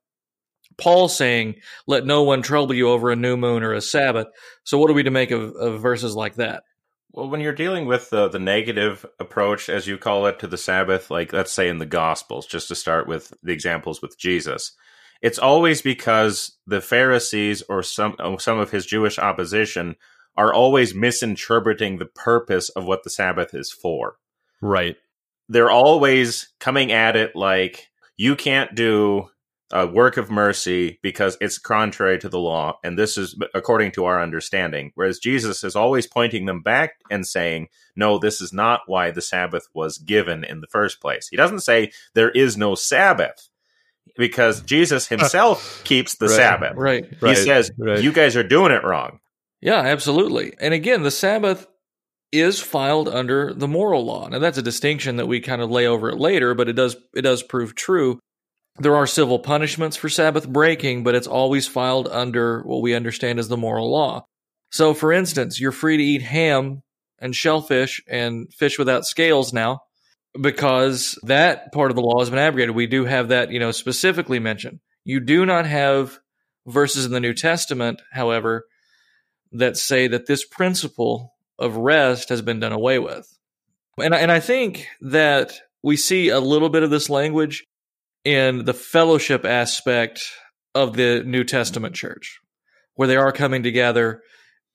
[0.78, 1.56] Paul saying,
[1.88, 4.28] let no one trouble you over a new moon or a Sabbath.
[4.64, 6.64] So what are we to make of, of verses like that?
[7.14, 10.58] Well, when you're dealing with the, the negative approach, as you call it, to the
[10.58, 14.72] Sabbath, like let's say in the Gospels, just to start with the examples with Jesus,
[15.22, 19.96] it's always because the Pharisees or some some of his Jewish opposition
[20.38, 24.16] are always misinterpreting the purpose of what the Sabbath is for.
[24.62, 24.96] Right.
[25.50, 29.28] They're always coming at it like you can't do
[29.74, 34.06] a work of mercy because it's contrary to the law, and this is according to
[34.06, 34.92] our understanding.
[34.96, 39.22] Whereas Jesus is always pointing them back and saying, no, this is not why the
[39.22, 41.28] Sabbath was given in the first place.
[41.28, 43.50] He doesn't say there is no Sabbath
[44.18, 46.74] because Jesus himself keeps the right, Sabbath.
[46.76, 47.06] Right.
[47.06, 48.02] He right, says, right.
[48.02, 49.20] you guys are doing it wrong.
[49.62, 50.54] Yeah, absolutely.
[50.60, 51.68] And again, the Sabbath
[52.32, 54.28] is filed under the moral law.
[54.28, 56.96] Now that's a distinction that we kind of lay over it later, but it does
[57.14, 58.20] it does prove true.
[58.78, 63.40] There are civil punishments for Sabbath breaking, but it's always filed under what we understand
[63.40, 64.26] as the moral law.
[64.72, 66.82] So for instance, you're free to eat ham
[67.20, 69.82] and shellfish and fish without scales now
[70.40, 72.76] because that part of the law has been abrogated.
[72.76, 74.80] We do have that, you know, specifically mentioned.
[75.04, 76.20] You do not have
[76.66, 78.66] verses in the New Testament, however,
[79.52, 83.28] that say that this principle of rest has been done away with.
[84.00, 87.66] And, and I think that we see a little bit of this language
[88.24, 90.24] in the fellowship aspect
[90.76, 92.40] of the New Testament church,
[92.96, 94.22] where they are coming together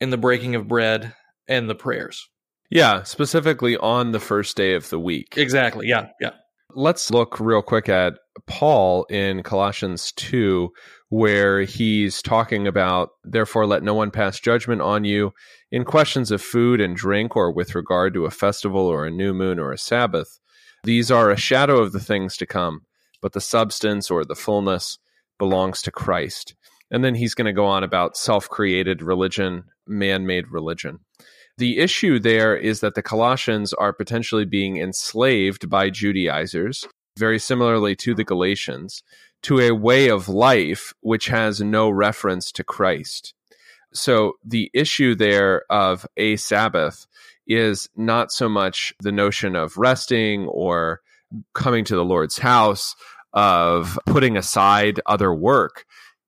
[0.01, 1.15] in the breaking of bread
[1.49, 2.29] and the prayers.
[2.71, 5.35] Yeah, specifically on the first day of the week.
[5.37, 5.87] Exactly.
[5.87, 6.09] Yeah.
[6.21, 6.33] Yeah.
[6.75, 8.15] Let's look real quick at
[8.47, 10.69] Paul in Colossians 2,
[11.09, 15.33] where he's talking about, therefore, let no one pass judgment on you
[15.71, 19.33] in questions of food and drink or with regard to a festival or a new
[19.33, 20.39] moon or a Sabbath.
[20.85, 22.83] These are a shadow of the things to come,
[23.21, 24.99] but the substance or the fullness
[25.39, 26.55] belongs to Christ.
[26.91, 31.01] And then he's going to go on about self created religion, man made religion.
[31.59, 36.87] The issue there is that the Colossians are potentially being enslaved by Judaizers,
[37.19, 39.03] very similarly to the Galatians,
[39.43, 43.33] to a way of life which has no reference to Christ.
[43.93, 47.07] So the issue there of a Sabbath
[47.47, 51.01] is not so much the notion of resting or
[51.55, 52.95] coming to the Lord's house,
[53.37, 55.85] of putting aside other work.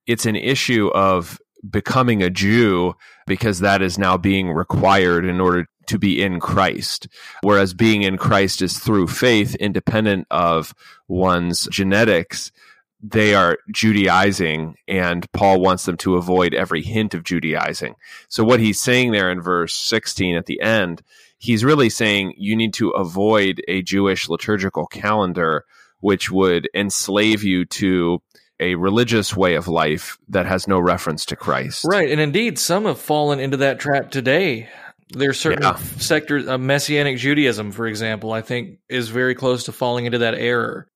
[0.06, 2.94] It's an issue of becoming a Jew
[3.26, 7.08] because that is now being required in order to be in Christ.
[7.42, 10.74] Whereas being in Christ is through faith, independent of
[11.08, 12.52] one's genetics.
[13.00, 17.94] They are Judaizing, and Paul wants them to avoid every hint of Judaizing.
[18.28, 21.02] So, what he's saying there in verse 16 at the end,
[21.38, 25.64] he's really saying you need to avoid a Jewish liturgical calendar,
[26.00, 28.20] which would enslave you to
[28.60, 31.84] a religious way of life that has no reference to Christ.
[31.88, 32.10] Right.
[32.10, 34.68] And indeed, some have fallen into that trap today.
[35.10, 35.76] There's certain Yeah.
[35.98, 40.34] sectors, uh, Messianic Judaism, for example, I think is very close to falling into that
[40.34, 40.88] error.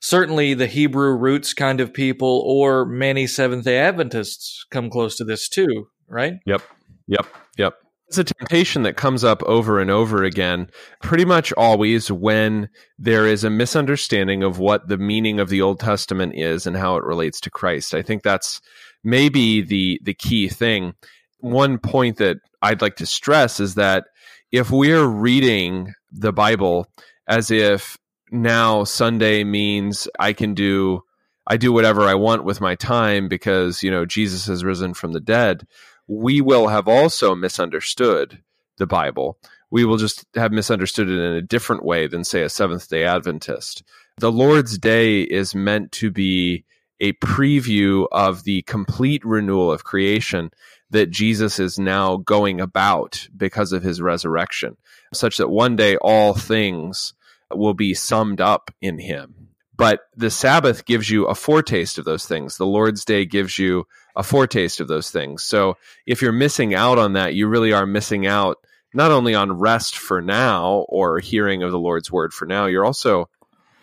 [0.00, 5.24] Certainly, the Hebrew roots kind of people or many Seventh day Adventists come close to
[5.24, 6.34] this too, right?
[6.44, 6.62] Yep.
[7.06, 7.26] Yep.
[7.56, 7.74] Yep.
[8.16, 10.70] It's a temptation that comes up over and over again,
[11.02, 15.80] pretty much always when there is a misunderstanding of what the meaning of the Old
[15.80, 17.92] Testament is and how it relates to Christ.
[17.92, 18.60] I think that's
[19.02, 20.94] maybe the the key thing.
[21.40, 24.04] One point that I'd like to stress is that
[24.52, 26.86] if we're reading the Bible
[27.26, 27.98] as if
[28.30, 31.02] now Sunday means I can do
[31.48, 35.12] I do whatever I want with my time because, you know, Jesus has risen from
[35.12, 35.66] the dead,
[36.06, 38.42] we will have also misunderstood
[38.78, 39.38] the Bible.
[39.70, 43.04] We will just have misunderstood it in a different way than, say, a Seventh day
[43.04, 43.82] Adventist.
[44.18, 46.64] The Lord's Day is meant to be
[47.00, 50.50] a preview of the complete renewal of creation
[50.90, 54.76] that Jesus is now going about because of his resurrection,
[55.12, 57.14] such that one day all things
[57.52, 59.43] will be summed up in him.
[59.76, 62.56] But the Sabbath gives you a foretaste of those things.
[62.56, 65.42] The Lord's Day gives you a foretaste of those things.
[65.42, 68.58] So if you're missing out on that, you really are missing out
[68.92, 72.84] not only on rest for now or hearing of the Lord's word for now, you're
[72.84, 73.28] also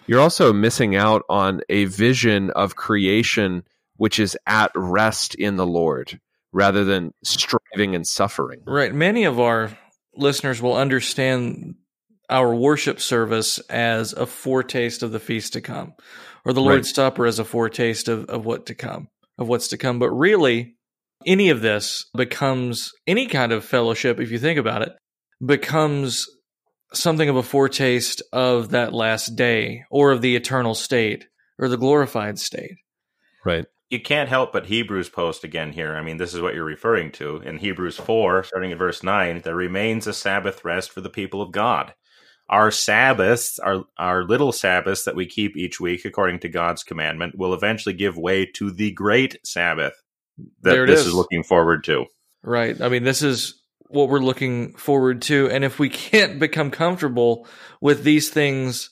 [0.08, 3.64] you're also missing out on a vision of creation
[3.98, 6.20] which is at rest in the Lord
[6.52, 8.62] rather than striving and suffering.
[8.66, 8.94] Right.
[8.94, 9.78] Many of our
[10.16, 11.76] listeners will understand
[12.32, 15.94] our worship service as a foretaste of the feast to come,
[16.46, 19.78] or the Lord's Supper as a foretaste of, of what to come, of what's to
[19.78, 20.00] come.
[20.00, 20.78] But really,
[21.26, 24.94] any of this becomes any kind of fellowship, if you think about it,
[25.46, 26.28] becomes
[26.94, 31.28] something of a foretaste of that last day or of the eternal state
[31.60, 32.78] or the glorified state.
[33.46, 33.66] Right.
[33.90, 35.96] You can't help but Hebrews post again here.
[35.96, 37.38] I mean, this is what you're referring to.
[37.38, 41.42] In Hebrews 4, starting at verse 9, there remains a Sabbath rest for the people
[41.42, 41.94] of God.
[42.52, 47.38] Our Sabbaths, our, our little Sabbaths that we keep each week according to God's commandment,
[47.38, 49.94] will eventually give way to the great Sabbath
[50.62, 51.08] that this is.
[51.08, 52.06] is looking forward to.
[52.44, 52.80] Right.
[52.82, 55.50] I mean, this is what we're looking forward to.
[55.50, 57.48] And if we can't become comfortable
[57.80, 58.90] with these things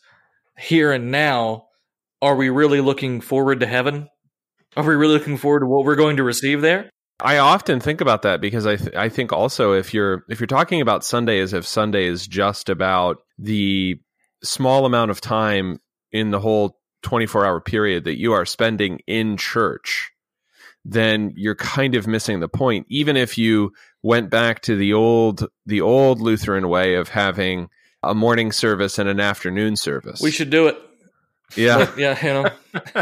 [0.58, 1.68] here and now,
[2.22, 4.10] are we really looking forward to heaven?
[4.76, 6.90] Are we really looking forward to what we're going to receive there?
[7.22, 10.48] I often think about that because I th- I think also if you're if you're
[10.48, 14.00] talking about Sunday as if Sunday is just about the
[14.44, 15.80] small amount of time
[16.12, 20.12] in the whole 24 hour period that you are spending in church,
[20.86, 22.86] then you're kind of missing the point.
[22.90, 27.70] Even if you went back to the old the old Lutheran way of having
[28.02, 30.22] a morning service and an afternoon service.
[30.22, 30.78] We should do it.
[31.56, 31.92] yeah.
[31.98, 32.44] Yeah, you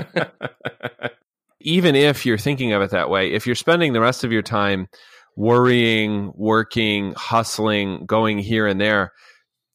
[0.01, 1.09] know.
[1.59, 4.41] even if you're thinking of it that way, if you're spending the rest of your
[4.41, 4.87] time
[5.35, 9.13] worrying, working, hustling, going here and there,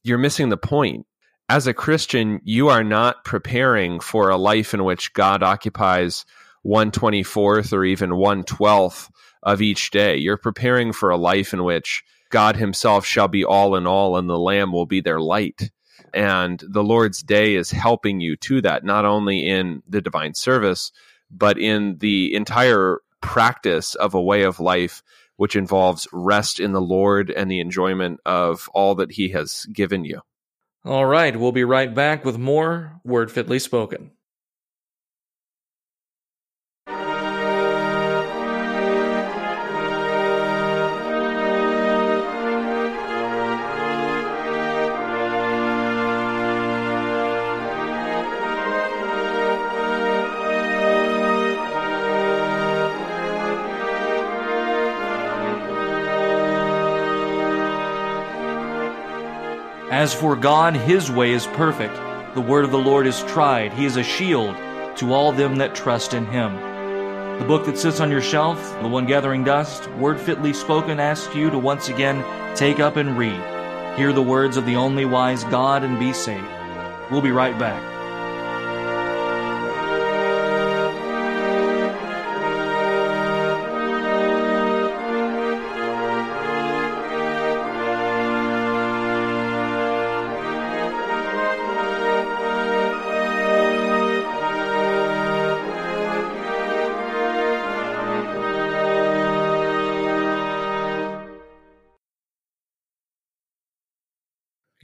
[0.03, 1.05] you're missing the point.
[1.49, 6.25] As a Christian, you are not preparing for a life in which God occupies
[6.65, 9.09] 124th or even 112th
[9.43, 10.15] of each day.
[10.17, 14.29] You're preparing for a life in which God Himself shall be all in all, and
[14.29, 15.69] the Lamb will be their light.
[16.13, 20.91] And the Lord's day is helping you to that, not only in the divine service,
[21.35, 25.01] but in the entire practice of a way of life
[25.35, 30.05] which involves rest in the Lord and the enjoyment of all that He has given
[30.05, 30.21] you.
[30.85, 31.35] All right.
[31.37, 34.11] We'll be right back with more Word Fitly Spoken.
[60.03, 61.95] As for God, his way is perfect.
[62.35, 63.71] The word of the Lord is tried.
[63.71, 64.53] He is a shield
[64.97, 66.57] to all them that trust in him.
[67.39, 71.33] The book that sits on your shelf, the one gathering dust, word fitly spoken, asks
[71.33, 72.21] you to once again
[72.53, 73.39] take up and read.
[73.95, 76.43] Hear the words of the only wise God and be saved.
[77.09, 77.92] We'll be right back.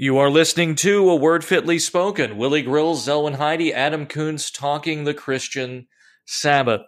[0.02, 2.38] You are listening to A Word Fitly Spoken.
[2.38, 5.88] Willie Grills, Zelwyn Heide, Adam Koontz talking the Christian
[6.24, 6.84] Sabbath.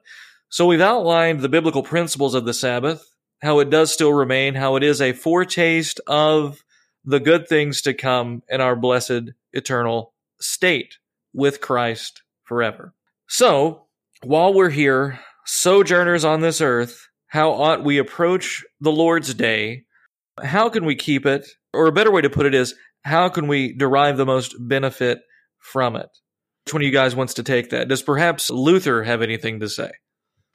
[0.47, 3.05] So we've outlined the biblical principles of the Sabbath,
[3.41, 6.64] how it does still remain, how it is a foretaste of
[7.03, 10.97] the good things to come in our blessed eternal state
[11.34, 12.93] with Christ forever.
[13.28, 13.88] So,
[14.24, 19.84] while we're here, sojourners on this earth, how ought we approach the Lord's day?
[20.41, 21.45] How can we keep it?
[21.74, 22.74] Or a better way to put it is,
[23.04, 25.20] how can we derive the most benefit
[25.60, 26.10] from it?
[26.66, 27.88] Which one of you guys wants to take that?
[27.88, 29.91] Does perhaps Luther have anything to say?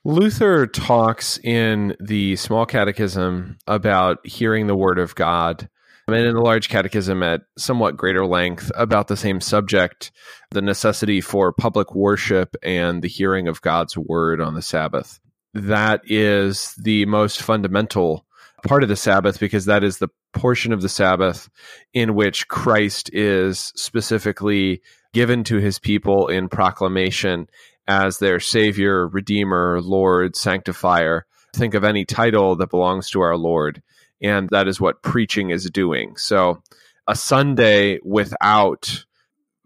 [0.04, 5.68] Luther talks in the Small Catechism about hearing the Word of God,
[6.06, 10.12] and in the Large Catechism at somewhat greater length about the same subject
[10.52, 15.18] the necessity for public worship and the hearing of God's Word on the Sabbath.
[15.54, 18.25] That is the most fundamental
[18.62, 21.48] part of the Sabbath because that is the portion of the Sabbath
[21.92, 24.82] in which Christ is specifically
[25.12, 27.48] given to his people in proclamation
[27.88, 31.26] as their Savior, Redeemer, Lord, Sanctifier.
[31.54, 33.82] Think of any title that belongs to our Lord.
[34.22, 36.16] And that is what preaching is doing.
[36.16, 36.62] So,
[37.08, 39.04] a Sunday without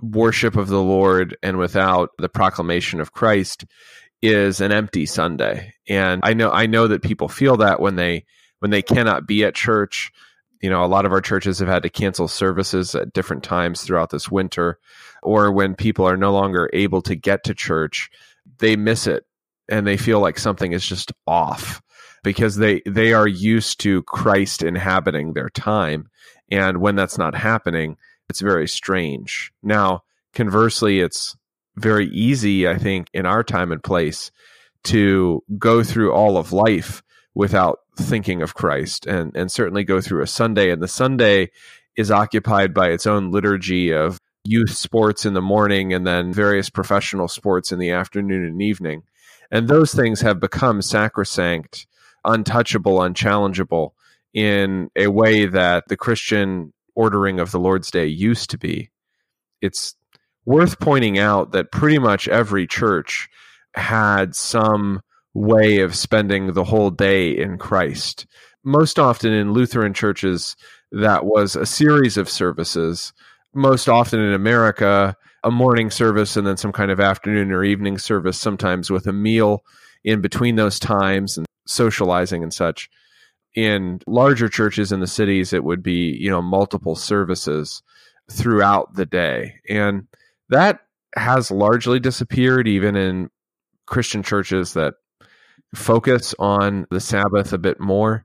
[0.01, 3.65] worship of the Lord and without the proclamation of Christ
[4.23, 5.75] is an empty Sunday.
[5.89, 8.25] And I know I know that people feel that when they
[8.61, 10.13] when they cannot be at church.
[10.63, 13.83] You know, a lot of our churches have had to cancel services at different times
[13.83, 14.79] throughout this winter,
[15.23, 18.11] or when people are no longer able to get to church,
[18.59, 19.25] they miss it
[19.71, 21.81] and they feel like something is just off
[22.23, 26.09] because they they are used to Christ inhabiting their time
[26.51, 27.97] and when that's not happening
[28.29, 30.03] it's very strange now
[30.35, 31.37] conversely it's
[31.77, 34.31] very easy i think in our time and place
[34.83, 37.03] to go through all of life
[37.35, 41.51] without thinking of Christ and and certainly go through a Sunday and the Sunday
[41.97, 46.71] is occupied by its own liturgy of youth sports in the morning and then various
[46.71, 49.03] professional sports in the afternoon and evening.
[49.51, 51.87] And those things have become sacrosanct,
[52.25, 53.95] untouchable, unchallengeable
[54.33, 58.91] in a way that the Christian ordering of the Lord's Day used to be.
[59.61, 59.95] It's
[60.45, 63.29] worth pointing out that pretty much every church
[63.75, 65.01] had some
[65.35, 68.27] way of spending the whole day in Christ.
[68.65, 70.57] Most often in Lutheran churches,
[70.93, 73.13] that was a series of services.
[73.55, 77.99] Most often in America, a morning service and then some kind of afternoon or evening
[77.99, 79.65] service, sometimes with a meal
[80.05, 82.91] in between those times and socializing and such.
[83.55, 87.83] In larger churches in the cities, it would be, you know, multiple services
[88.31, 89.55] throughout the day.
[89.69, 90.07] And
[90.51, 90.81] that
[91.17, 93.31] has largely disappeared, even in
[93.87, 94.95] Christian churches that
[95.75, 98.25] focus on the Sabbath a bit more.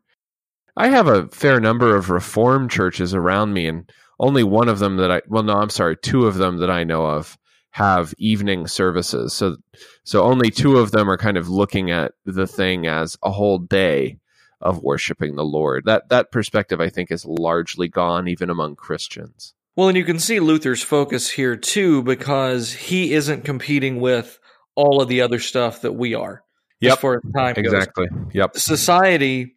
[0.77, 3.89] I have a fair number of Reformed churches around me, and
[4.19, 6.83] only one of them that I well, no, I'm sorry, two of them that I
[6.83, 7.37] know of
[7.71, 9.33] have evening services.
[9.33, 9.57] So,
[10.05, 13.59] so only two of them are kind of looking at the thing as a whole
[13.59, 14.17] day
[14.61, 15.83] of worshiping the Lord.
[15.85, 19.53] That that perspective, I think, is largely gone even among Christians.
[19.75, 24.39] Well, and you can see Luther's focus here too, because he isn't competing with
[24.73, 26.44] all of the other stuff that we are.
[26.85, 26.93] Yep.
[26.93, 28.07] As far as time exactly.
[28.07, 28.33] goes.
[28.33, 28.57] Yep.
[28.57, 29.55] Society,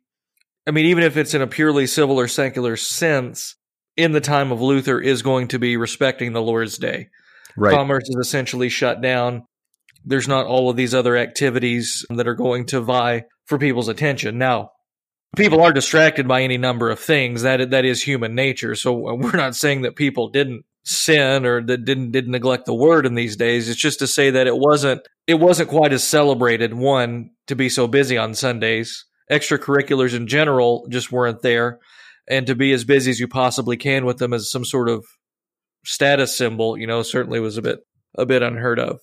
[0.66, 3.56] I mean, even if it's in a purely civil or secular sense,
[3.98, 7.08] in the time of Luther is going to be respecting the Lord's Day.
[7.56, 7.74] Right.
[7.74, 9.44] Commerce is essentially shut down.
[10.04, 14.38] There's not all of these other activities that are going to vie for people's attention.
[14.38, 14.70] Now,
[15.36, 17.42] people are distracted by any number of things.
[17.42, 18.76] That that is human nature.
[18.76, 22.74] So uh, we're not saying that people didn't sin or that didn't didn't neglect the
[22.74, 23.68] word in these days.
[23.68, 26.72] It's just to say that it wasn't it wasn't quite as celebrated.
[26.72, 31.78] One to be so busy on Sundays, extracurriculars in general just weren't there,
[32.28, 35.04] and to be as busy as you possibly can with them as some sort of
[35.84, 37.80] status symbol, you know, certainly was a bit
[38.16, 38.98] a bit unheard of.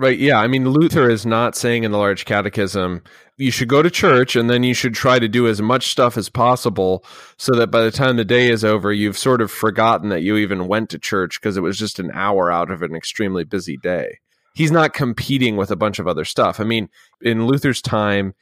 [0.00, 0.18] Right.
[0.18, 0.38] Yeah.
[0.38, 3.02] I mean, Luther is not saying in the Large Catechism,
[3.36, 6.16] you should go to church and then you should try to do as much stuff
[6.16, 7.04] as possible
[7.36, 10.38] so that by the time the day is over, you've sort of forgotten that you
[10.38, 13.76] even went to church because it was just an hour out of an extremely busy
[13.76, 14.20] day.
[14.54, 16.60] He's not competing with a bunch of other stuff.
[16.60, 16.88] I mean,
[17.20, 18.32] in Luther's time,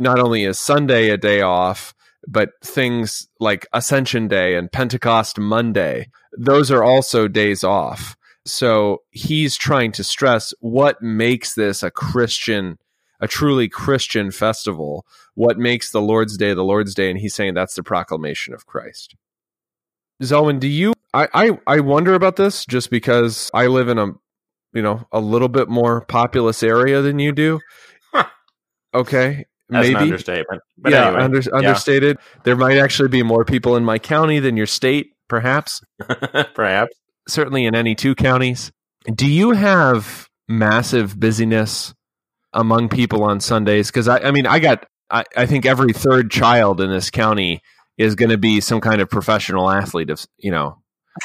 [0.00, 1.94] not only is Sunday a day off,
[2.26, 8.16] but things like Ascension Day and Pentecost Monday, those are also days off.
[8.46, 12.78] So he's trying to stress what makes this a Christian,
[13.20, 15.06] a truly Christian festival.
[15.34, 17.10] What makes the Lord's Day the Lord's Day?
[17.10, 19.16] And he's saying that's the proclamation of Christ.
[20.22, 20.92] Zelwyn, do you?
[21.12, 24.06] I, I I wonder about this just because I live in a,
[24.72, 27.60] you know, a little bit more populous area than you do.
[28.12, 28.26] Huh.
[28.94, 30.62] Okay, That's maybe an understatement.
[30.78, 32.18] But yeah, anyway, under, understated.
[32.44, 35.82] There might actually be more people in my county than your state, perhaps.
[36.54, 36.94] perhaps.
[37.28, 38.70] Certainly in any two counties.
[39.12, 41.94] Do you have massive busyness
[42.52, 43.88] among people on Sundays?
[43.90, 47.60] Because I, I mean, I got, I, I think every third child in this county
[47.98, 50.78] is going to be some kind of professional athlete of, you know,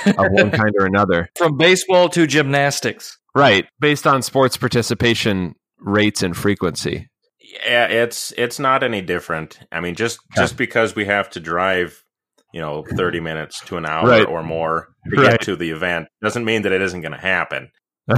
[0.06, 1.30] of one kind or another.
[1.38, 3.18] From baseball to gymnastics.
[3.36, 3.66] Right.
[3.80, 7.10] Based on sports participation rates and frequency.
[7.66, 9.60] Yeah, it's it's not any different.
[9.72, 10.42] I mean, just Okay.
[10.44, 12.04] just because we have to drive,
[12.54, 14.28] you know, thirty minutes to an hour Right.
[14.28, 15.32] or more to Right.
[15.32, 17.70] get to the event doesn't mean that it isn't going to happen.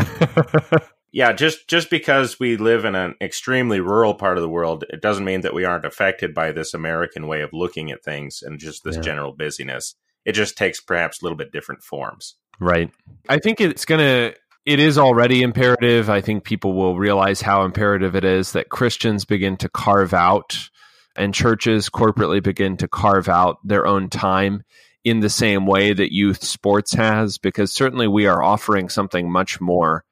[1.13, 5.01] Yeah, just just because we live in an extremely rural part of the world, it
[5.01, 8.57] doesn't mean that we aren't affected by this American way of looking at things and
[8.59, 9.01] just this Yeah.
[9.01, 9.95] general busyness.
[10.23, 12.38] It just takes perhaps a little bit different forms.
[12.61, 12.91] Right.
[13.27, 14.34] I think it's going to,
[14.65, 16.09] it is already imperative.
[16.09, 20.69] I think people will realize how imperative it is that Christians begin to carve out
[21.16, 24.64] and churches corporately begin to carve out their own time
[25.03, 29.59] in the same way that youth sports has, because certainly we are offering something much
[29.59, 30.03] more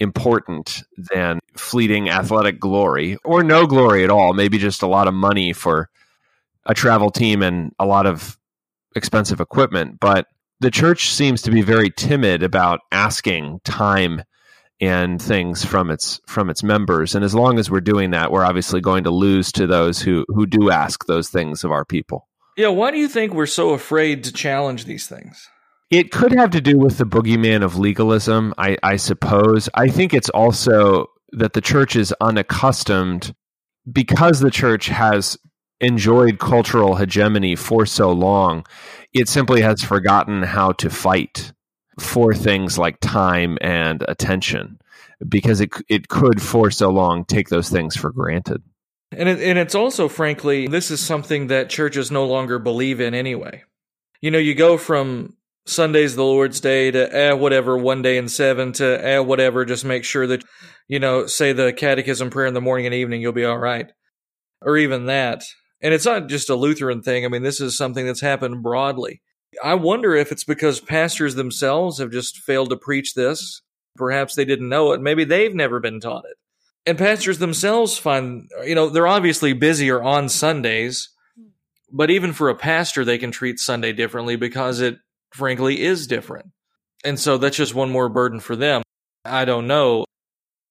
[0.00, 5.14] important than fleeting athletic glory or no glory at all, maybe just a lot of
[5.14, 5.88] money for
[6.66, 8.38] a travel team and a lot of
[8.96, 9.98] expensive equipment.
[10.00, 10.26] But
[10.60, 14.22] the church seems to be very timid about asking time
[14.80, 17.14] and things from its from its members.
[17.14, 20.24] And as long as we're doing that we're obviously going to lose to those who
[20.28, 22.28] who do ask those things of our people.
[22.56, 25.48] Yeah, why do you think we're so afraid to challenge these things?
[25.90, 29.68] it could have to do with the boogeyman of legalism i i suppose.
[29.74, 33.34] I think it's also that the church is unaccustomed
[33.90, 35.36] because the church has
[35.80, 38.64] enjoyed cultural hegemony for so long
[39.12, 41.52] it simply has forgotten how to fight
[41.98, 44.78] for things like time and attention
[45.28, 48.62] because it it could for so long take those things for granted.
[49.12, 53.14] And it, and it's also frankly this is something that churches no longer believe in
[53.14, 53.62] anyway.
[54.20, 55.34] you know, you go from
[55.66, 59.64] Sunday's the Lord's Day to eh, whatever, one day in seven to eh, whatever.
[59.64, 60.44] Just make sure that,
[60.88, 63.90] you know, say the catechism prayer in the morning and evening, you'll be all right.
[64.62, 65.44] Or even that.
[65.80, 67.24] And it's not just a Lutheran thing.
[67.24, 69.20] I mean, this is something that's happened broadly.
[69.62, 73.62] I wonder if it's because pastors themselves have just failed to preach this.
[73.96, 75.00] Perhaps they didn't know it.
[75.00, 76.36] Maybe they've never been taught it.
[76.86, 81.08] And pastors themselves find, you know, they're obviously busier on Sundays,
[81.90, 84.98] but even for a pastor, they can treat Sunday differently because it
[85.32, 86.50] frankly is different.
[87.04, 88.82] And so that's just one more burden for them.
[89.24, 90.04] I don't know.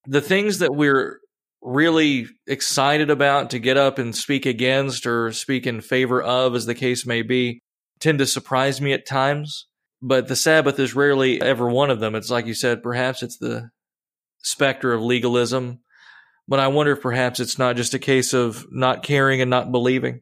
[0.05, 1.19] The things that we're
[1.61, 6.65] really excited about to get up and speak against or speak in favor of, as
[6.65, 7.61] the case may be,
[7.99, 9.67] tend to surprise me at times.
[10.01, 12.15] But the Sabbath is rarely ever one of them.
[12.15, 13.69] It's like you said, perhaps it's the
[14.39, 15.79] specter of legalism.
[16.47, 19.71] But I wonder if perhaps it's not just a case of not caring and not
[19.71, 20.21] believing.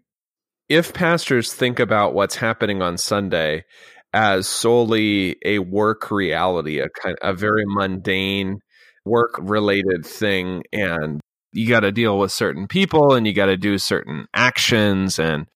[0.69, 3.65] If pastors think about what's happening on Sunday
[4.13, 8.59] as solely a work reality, a kind a very mundane
[9.03, 11.19] work related thing and
[11.53, 15.47] you got to deal with certain people and you got to do certain actions and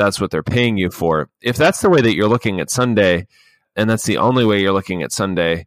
[0.00, 1.28] that's what they're paying you for.
[1.42, 3.26] If that's the way that you're looking at Sunday
[3.76, 5.66] and that's the only way you're looking at Sunday,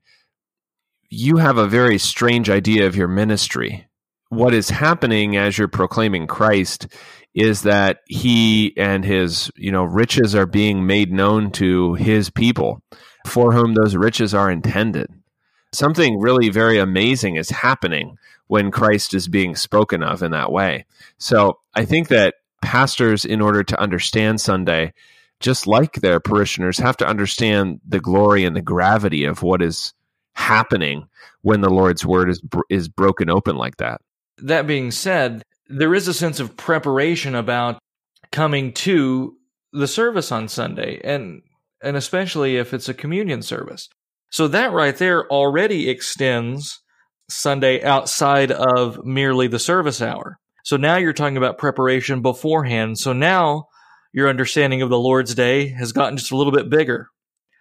[1.10, 3.88] you have a very strange idea of your ministry.
[4.30, 6.88] What is happening as you're proclaiming Christ
[7.36, 12.82] is that he and his, you know, riches are being made known to his people
[13.28, 15.08] for whom those riches are intended.
[15.72, 18.18] Something really very amazing is happening
[18.48, 20.86] when Christ is being spoken of in that way.
[21.20, 24.94] So I think that pastors, in order to understand Sunday,
[25.40, 29.94] just like their parishioners, have to understand the glory and the gravity of what is
[30.34, 31.08] happening
[31.42, 34.02] when the Lord's word is is broken open like that.
[34.38, 37.80] That being said, there is a sense of preparation about
[38.32, 39.36] coming to
[39.72, 41.42] the service on Sunday and
[41.84, 43.90] and especially if it's a communion service.
[44.32, 46.80] So that right there already extends
[47.30, 50.40] Sunday outside of merely the service hour.
[50.64, 52.98] So now you're talking about preparation beforehand.
[52.98, 53.68] So now
[54.14, 57.10] your understanding of the Lord's Day has gotten just a little bit bigger.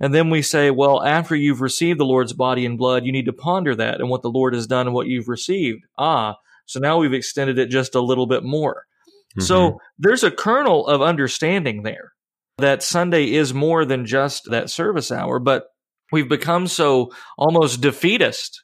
[0.01, 3.27] And then we say, well, after you've received the Lord's body and blood, you need
[3.27, 5.85] to ponder that and what the Lord has done and what you've received.
[5.99, 6.37] Ah,
[6.67, 8.85] so now we've extended it just a little bit more.
[9.33, 9.43] Mm-hmm.
[9.43, 12.13] So there's a kernel of understanding there
[12.59, 15.67] that Sunday is more than just that service hour, but
[16.11, 18.63] we've become so almost defeatist,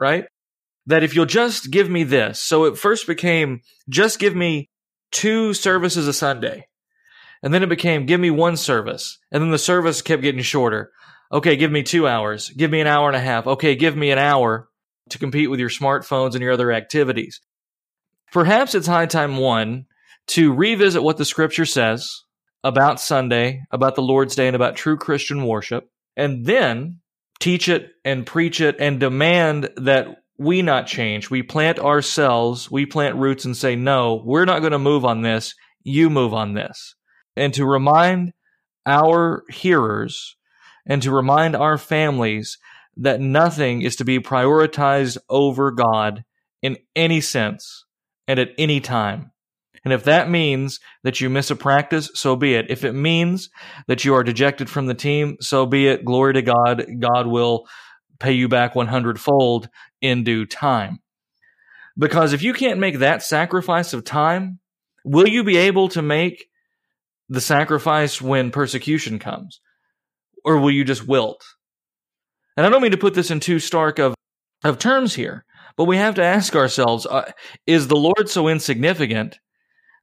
[0.00, 0.24] right?
[0.86, 2.42] That if you'll just give me this.
[2.42, 4.70] So it first became just give me
[5.10, 6.68] two services a Sunday.
[7.42, 9.18] And then it became give me one service.
[9.30, 10.92] And then the service kept getting shorter.
[11.32, 12.50] Okay, give me two hours.
[12.50, 13.46] Give me an hour and a half.
[13.46, 14.68] Okay, give me an hour
[15.10, 17.40] to compete with your smartphones and your other activities.
[18.32, 19.86] Perhaps it's high time one
[20.28, 22.24] to revisit what the scripture says
[22.64, 27.00] about Sunday, about the Lord's Day, and about true Christian worship, and then
[27.38, 30.08] teach it and preach it and demand that
[30.38, 31.30] we not change.
[31.30, 35.22] We plant ourselves, we plant roots and say, no, we're not going to move on
[35.22, 35.54] this.
[35.82, 36.94] You move on this.
[37.36, 38.32] And to remind
[38.84, 40.36] our hearers
[40.86, 42.58] and to remind our families
[42.96, 46.24] that nothing is to be prioritized over God
[46.62, 47.84] in any sense
[48.26, 49.32] and at any time.
[49.84, 52.66] And if that means that you miss a practice, so be it.
[52.70, 53.50] If it means
[53.86, 56.04] that you are dejected from the team, so be it.
[56.04, 56.84] Glory to God.
[56.98, 57.68] God will
[58.18, 59.68] pay you back 100 fold
[60.00, 61.00] in due time.
[61.98, 64.58] Because if you can't make that sacrifice of time,
[65.04, 66.46] will you be able to make
[67.28, 69.60] the sacrifice when persecution comes?
[70.44, 71.44] Or will you just wilt?
[72.56, 74.14] And I don't mean to put this in too stark of,
[74.64, 75.44] of terms here,
[75.76, 77.30] but we have to ask ourselves uh,
[77.66, 79.38] is the Lord so insignificant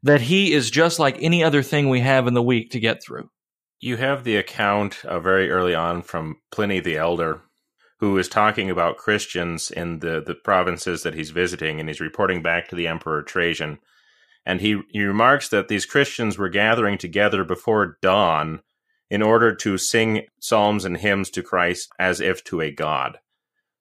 [0.04, 3.02] that he is just like any other thing we have in the week to get
[3.02, 3.30] through?
[3.80, 7.42] You have the account uh, very early on from Pliny the Elder
[8.04, 12.42] who is talking about Christians in the, the provinces that he's visiting, and he's reporting
[12.42, 13.80] back to the Emperor Trajan.
[14.46, 18.60] And he, he remarks that these Christians were gathering together before dawn
[19.10, 23.20] in order to sing psalms and hymns to Christ as if to a god.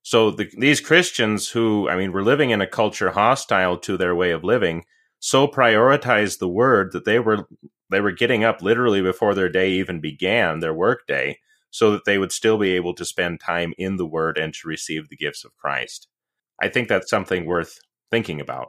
[0.02, 4.14] So the, these Christians who, I mean, were living in a culture hostile to their
[4.14, 4.84] way of living,
[5.18, 7.48] so prioritized the word that they were
[7.90, 11.40] they were getting up literally before their day even began, their work day,
[11.72, 14.68] so that they would still be able to spend time in the Word and to
[14.68, 16.06] receive the gifts of Christ.
[16.60, 18.68] I think that's something worth thinking about.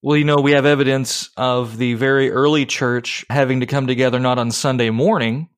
[0.00, 4.20] Well, you know, we have evidence of the very early church having to come together
[4.20, 5.48] not on Sunday morning,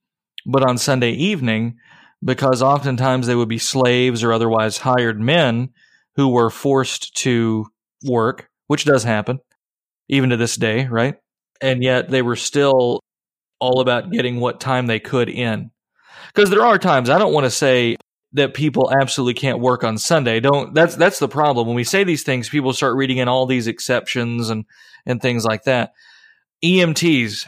[0.47, 1.77] but on Sunday evening,
[2.25, 5.69] because oftentimes they would be slaves or otherwise hired men
[6.17, 7.67] who were forced to
[8.05, 9.41] work, which does happen
[10.09, 11.17] even to this day, right?
[11.61, 13.01] And yet they were still
[13.61, 15.71] all about getting what time they could in.
[16.39, 17.97] Because there are times I don't want to say
[18.35, 20.39] that people absolutely can't work on Sunday.
[20.39, 21.67] Don't that's that's the problem.
[21.67, 24.65] When we say these things, people start reading in all these exceptions and
[25.05, 25.95] and things like that.
[26.65, 27.45] EMTs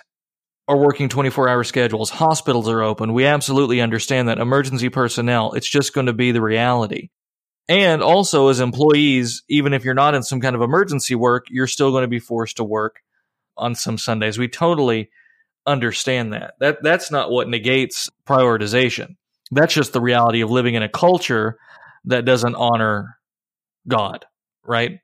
[0.67, 2.11] are working 24 hour schedules.
[2.11, 3.13] Hospitals are open.
[3.13, 4.39] We absolutely understand that.
[4.39, 7.11] Emergency personnel, it's just going to be the reality.
[7.69, 11.69] And also, as employees, even if you're not in some kind of emergency work, you're
[11.69, 12.97] still going to be forced to work
[13.57, 14.37] on some Sundays.
[14.37, 15.11] We totally
[15.67, 16.55] understand that.
[16.61, 19.17] That that's not what negates prioritization.
[19.51, 21.59] That's just the reality of living in a culture
[22.05, 23.17] that doesn't honor
[23.89, 24.25] God,
[24.65, 25.01] right?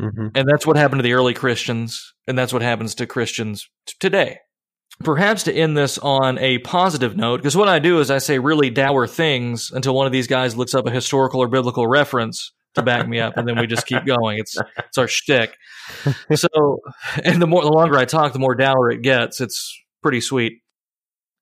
[0.00, 0.28] Mm-hmm.
[0.34, 3.94] And that's what happened to the early Christians, and that's what happens to Christians t-
[3.98, 4.38] today.
[5.02, 8.38] Perhaps to end this on a positive note, because what I do is I say
[8.38, 12.52] really dour things until one of these guys looks up a historical or biblical reference
[12.74, 14.38] to back me up, and then we just keep going.
[14.38, 15.56] It's it's our shtick.
[16.34, 16.48] So,
[17.24, 19.40] and the more the longer I talk, the more dour it gets.
[19.40, 20.60] It's pretty sweet.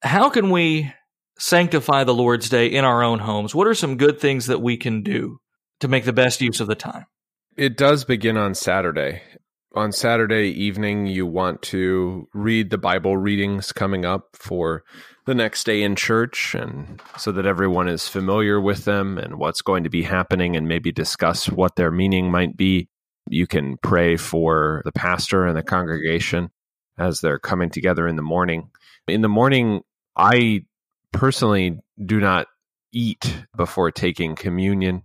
[0.03, 0.93] How can we
[1.39, 3.55] sanctify the Lord's Day in our own homes?
[3.55, 5.39] What are some good things that we can do
[5.81, 7.07] to make the best use of the time?
[7.57, 9.23] It does begin on Saturday.
[9.75, 14.85] On Saturday evening, you want to read the Bible readings coming up for
[15.27, 19.61] the next day in church, and so that everyone is familiar with them and what's
[19.61, 22.89] going to be happening, and maybe discuss what their meaning might be.
[23.29, 26.51] You can pray for the pastor and the congregation
[26.99, 28.71] as they're coming together in the morning.
[29.07, 29.83] In the morning,
[30.17, 30.65] I
[31.13, 32.47] personally do not
[32.93, 35.03] eat before taking communion.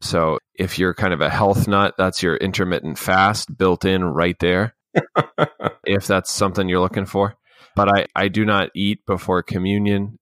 [0.00, 4.38] So if you're kind of a health nut, that's your intermittent fast built in right
[4.38, 4.74] there.
[5.86, 7.36] if that's something you're looking for.
[7.74, 10.18] But I, I do not eat before communion.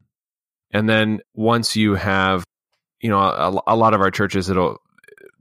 [0.73, 2.45] And then once you have,
[3.01, 4.79] you know, a, a lot of our churches, it'll,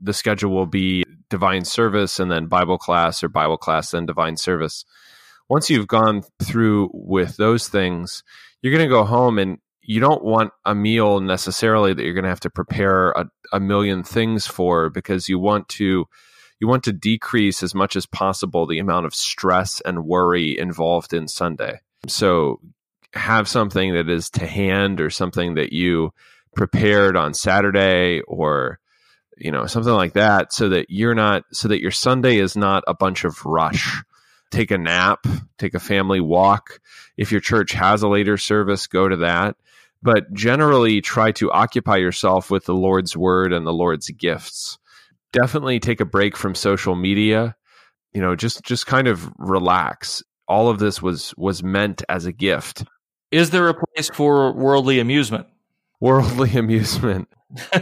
[0.00, 4.36] the schedule will be divine service and then Bible class or Bible class, then divine
[4.36, 4.84] service
[5.50, 8.22] once you've gone through with those things,
[8.62, 12.22] you're going to go home and you don't want a meal necessarily that you're going
[12.22, 16.06] to have to prepare a, a million things for because you want to
[16.60, 21.12] you want to decrease as much as possible the amount of stress and worry involved
[21.12, 21.80] in Sunday.
[22.06, 22.60] So
[23.14, 26.12] have something that is to hand or something that you
[26.54, 28.78] prepared on Saturday or
[29.36, 32.84] you know something like that so that you're not so that your Sunday is not
[32.86, 34.00] a bunch of rush
[34.50, 35.26] take a nap,
[35.58, 36.80] take a family walk.
[37.16, 39.56] If your church has a later service, go to that.
[40.02, 44.78] But generally, try to occupy yourself with the Lord's word and the Lord's gifts.
[45.32, 47.54] Definitely take a break from social media.
[48.12, 50.22] You know, just just kind of relax.
[50.48, 52.84] All of this was was meant as a gift.
[53.30, 55.46] Is there a place for worldly amusement?
[56.00, 57.28] Worldly amusement.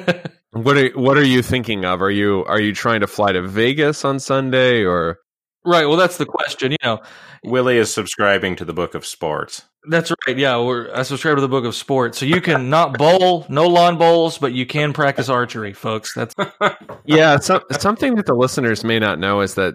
[0.50, 2.02] what are what are you thinking of?
[2.02, 5.20] Are you are you trying to fly to Vegas on Sunday or
[5.68, 5.84] Right.
[5.84, 6.72] Well, that's the question.
[6.72, 7.00] You know,
[7.44, 9.66] Willie is subscribing to the Book of Sports.
[9.86, 10.38] That's right.
[10.38, 13.66] Yeah, we're, I subscribe to the Book of Sports, so you can not bowl, no
[13.68, 16.14] lawn bowls, but you can practice archery, folks.
[16.14, 16.34] That's
[17.04, 17.36] yeah.
[17.38, 19.74] Some, something that the listeners may not know is that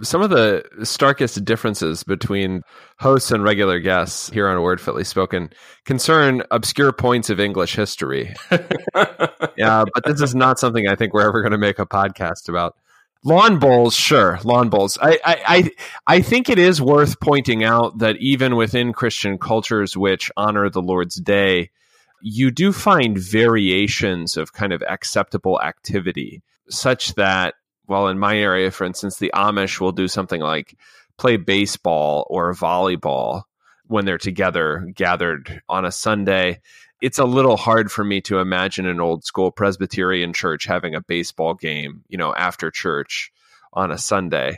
[0.00, 2.62] some of the starkest differences between
[3.00, 5.50] hosts and regular guests here on a word fitly spoken
[5.84, 8.34] concern obscure points of english history
[9.58, 12.48] yeah but this is not something i think we're ever going to make a podcast
[12.48, 12.74] about
[13.24, 14.98] Lawn bowls, sure, lawn bowls.
[15.00, 15.70] I, I, I,
[16.08, 20.82] I think it is worth pointing out that even within Christian cultures which honor the
[20.82, 21.70] Lord's Day,
[22.20, 27.54] you do find variations of kind of acceptable activity, such that,
[27.86, 30.76] well, in my area, for instance, the Amish will do something like
[31.16, 33.42] play baseball or volleyball
[33.86, 36.60] when they're together, gathered on a Sunday
[37.02, 41.00] it's a little hard for me to imagine an old school Presbyterian church having a
[41.02, 43.32] baseball game, you know, after church
[43.72, 44.56] on a Sunday.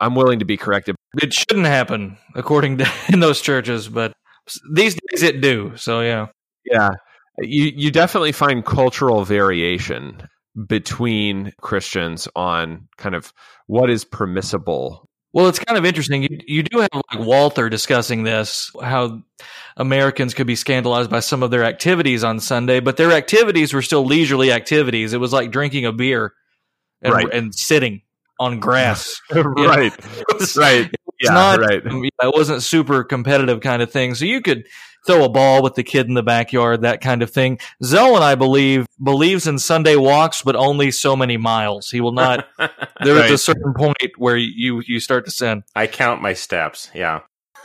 [0.00, 0.96] I'm willing to be corrected.
[1.22, 4.12] It shouldn't happen according to in those churches, but
[4.72, 5.72] these days it do.
[5.76, 6.26] So yeah.
[6.64, 6.90] Yeah.
[7.38, 10.28] You you definitely find cultural variation
[10.66, 13.32] between Christians on kind of
[13.66, 16.22] what is permissible well, it's kind of interesting.
[16.22, 19.20] You, you do have like Walther discussing this, how
[19.76, 23.82] Americans could be scandalized by some of their activities on Sunday, but their activities were
[23.82, 25.12] still leisurely activities.
[25.12, 26.34] It was like drinking a beer
[27.02, 27.26] and, right.
[27.34, 28.02] and sitting
[28.38, 29.20] on grass.
[29.34, 29.92] right.
[30.38, 30.88] Was, right.
[31.20, 31.82] yeah, not, right.
[31.84, 34.14] It wasn't super competitive kind of thing.
[34.14, 34.66] So you could
[35.06, 37.58] throw a ball with the kid in the backyard, that kind of thing.
[37.82, 41.90] Zell and I believe believes in Sunday walks, but only so many miles.
[41.90, 42.46] He will not.
[43.02, 43.26] There right.
[43.26, 45.64] is a certain point where you you start to sin.
[45.74, 46.90] I count my steps.
[46.94, 47.20] Yeah.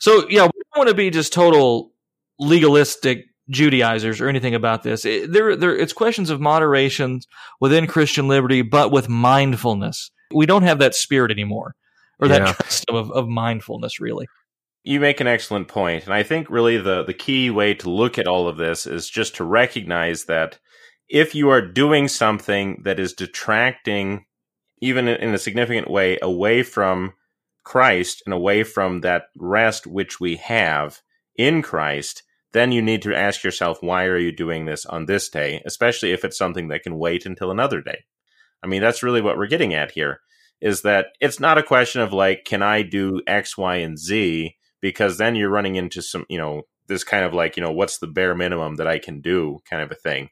[0.00, 1.92] so yeah, we don't want to be just total
[2.40, 5.04] legalistic Judaizers or anything about this.
[5.04, 7.20] It, there, there, it's questions of moderation
[7.60, 10.10] within Christian liberty, but with mindfulness.
[10.32, 11.74] We don't have that spirit anymore,
[12.18, 12.52] or that yeah.
[12.52, 14.26] custom of, of mindfulness, really.
[14.88, 18.16] You make an excellent point, and I think really the the key way to look
[18.18, 20.58] at all of this is just to recognize that
[21.10, 24.24] if you are doing something that is detracting,
[24.80, 27.12] even in a significant way, away from
[27.64, 31.02] Christ and away from that rest which we have
[31.36, 32.22] in Christ,
[32.52, 36.12] then you need to ask yourself, why are you doing this on this day, especially
[36.12, 38.04] if it's something that can wait until another day?
[38.62, 40.20] I mean, that's really what we're getting at here
[40.62, 44.54] is that it's not a question of like, can I do X, Y, and Z?
[44.80, 47.98] Because then you're running into some, you know, this kind of like, you know, what's
[47.98, 50.30] the bare minimum that I can do kind of a thing.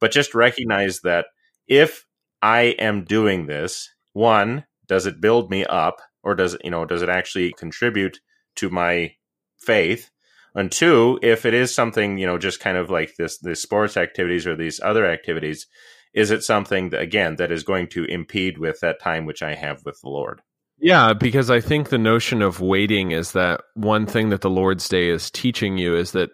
[0.00, 1.26] But just recognize that
[1.66, 2.04] if
[2.42, 6.84] I am doing this, one, does it build me up or does it, you know,
[6.84, 8.20] does it actually contribute
[8.56, 9.14] to my
[9.58, 10.10] faith?
[10.54, 13.96] And two, if it is something, you know, just kind of like this, the sports
[13.96, 15.66] activities or these other activities,
[16.14, 19.54] is it something that, again that is going to impede with that time which I
[19.54, 20.40] have with the Lord?
[20.78, 24.88] Yeah, because I think the notion of waiting is that one thing that the Lord's
[24.88, 26.30] Day is teaching you is that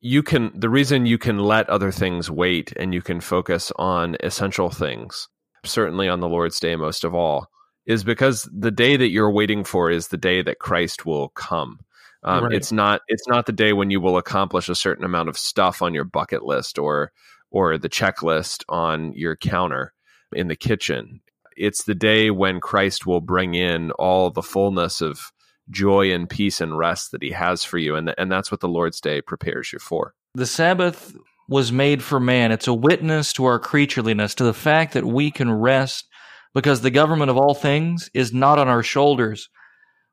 [0.00, 4.16] you can the reason you can let other things wait and you can focus on
[4.20, 5.28] essential things,
[5.64, 7.46] certainly on the Lord's Day most of all,
[7.86, 11.80] is because the day that you're waiting for is the day that Christ will come.
[12.24, 12.52] Um, right.
[12.52, 15.80] It's not it's not the day when you will accomplish a certain amount of stuff
[15.80, 17.10] on your bucket list or
[17.50, 19.94] or the checklist on your counter
[20.32, 21.21] in the kitchen.
[21.56, 25.32] It's the day when Christ will bring in all the fullness of
[25.70, 27.96] joy and peace and rest that he has for you.
[27.96, 30.14] And, and that's what the Lord's Day prepares you for.
[30.34, 31.14] The Sabbath
[31.48, 32.52] was made for man.
[32.52, 36.06] It's a witness to our creatureliness, to the fact that we can rest
[36.54, 39.48] because the government of all things is not on our shoulders,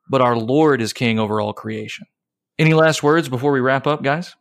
[0.09, 2.05] but our Lord is king over all creation.
[2.57, 4.35] Any last words before we wrap up, guys?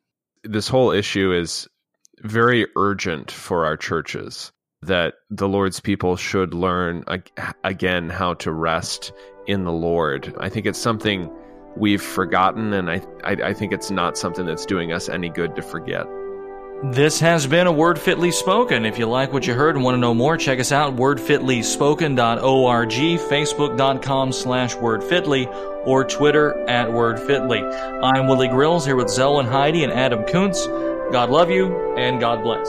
[0.45, 1.69] This whole issue is
[2.21, 4.53] very urgent for our churches
[4.83, 7.05] that the Lord's people should learn
[7.65, 9.13] again how to rest
[9.47, 10.35] in the Lord.
[10.39, 11.31] I think it's something
[11.77, 15.57] we've forgotten, and I, I, I think it's not something that's doing us any good
[15.57, 16.07] to forget.
[16.85, 18.85] This has been a Word Fitly Spoken.
[18.85, 22.91] If you like what you heard and want to know more, check us out, wordfitlyspoken.org,
[22.91, 25.53] facebook.com slash wordfitly,
[25.85, 28.05] or Twitter at wordfitly.
[28.05, 30.69] I'm Willie Grills here with Zelwyn Heide and Adam Koontz.
[31.11, 32.69] God love you, and God bless.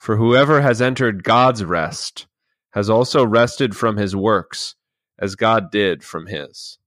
[0.00, 2.26] For whoever has entered God's rest
[2.70, 4.74] has also rested from his works,
[5.18, 6.79] as God did from his.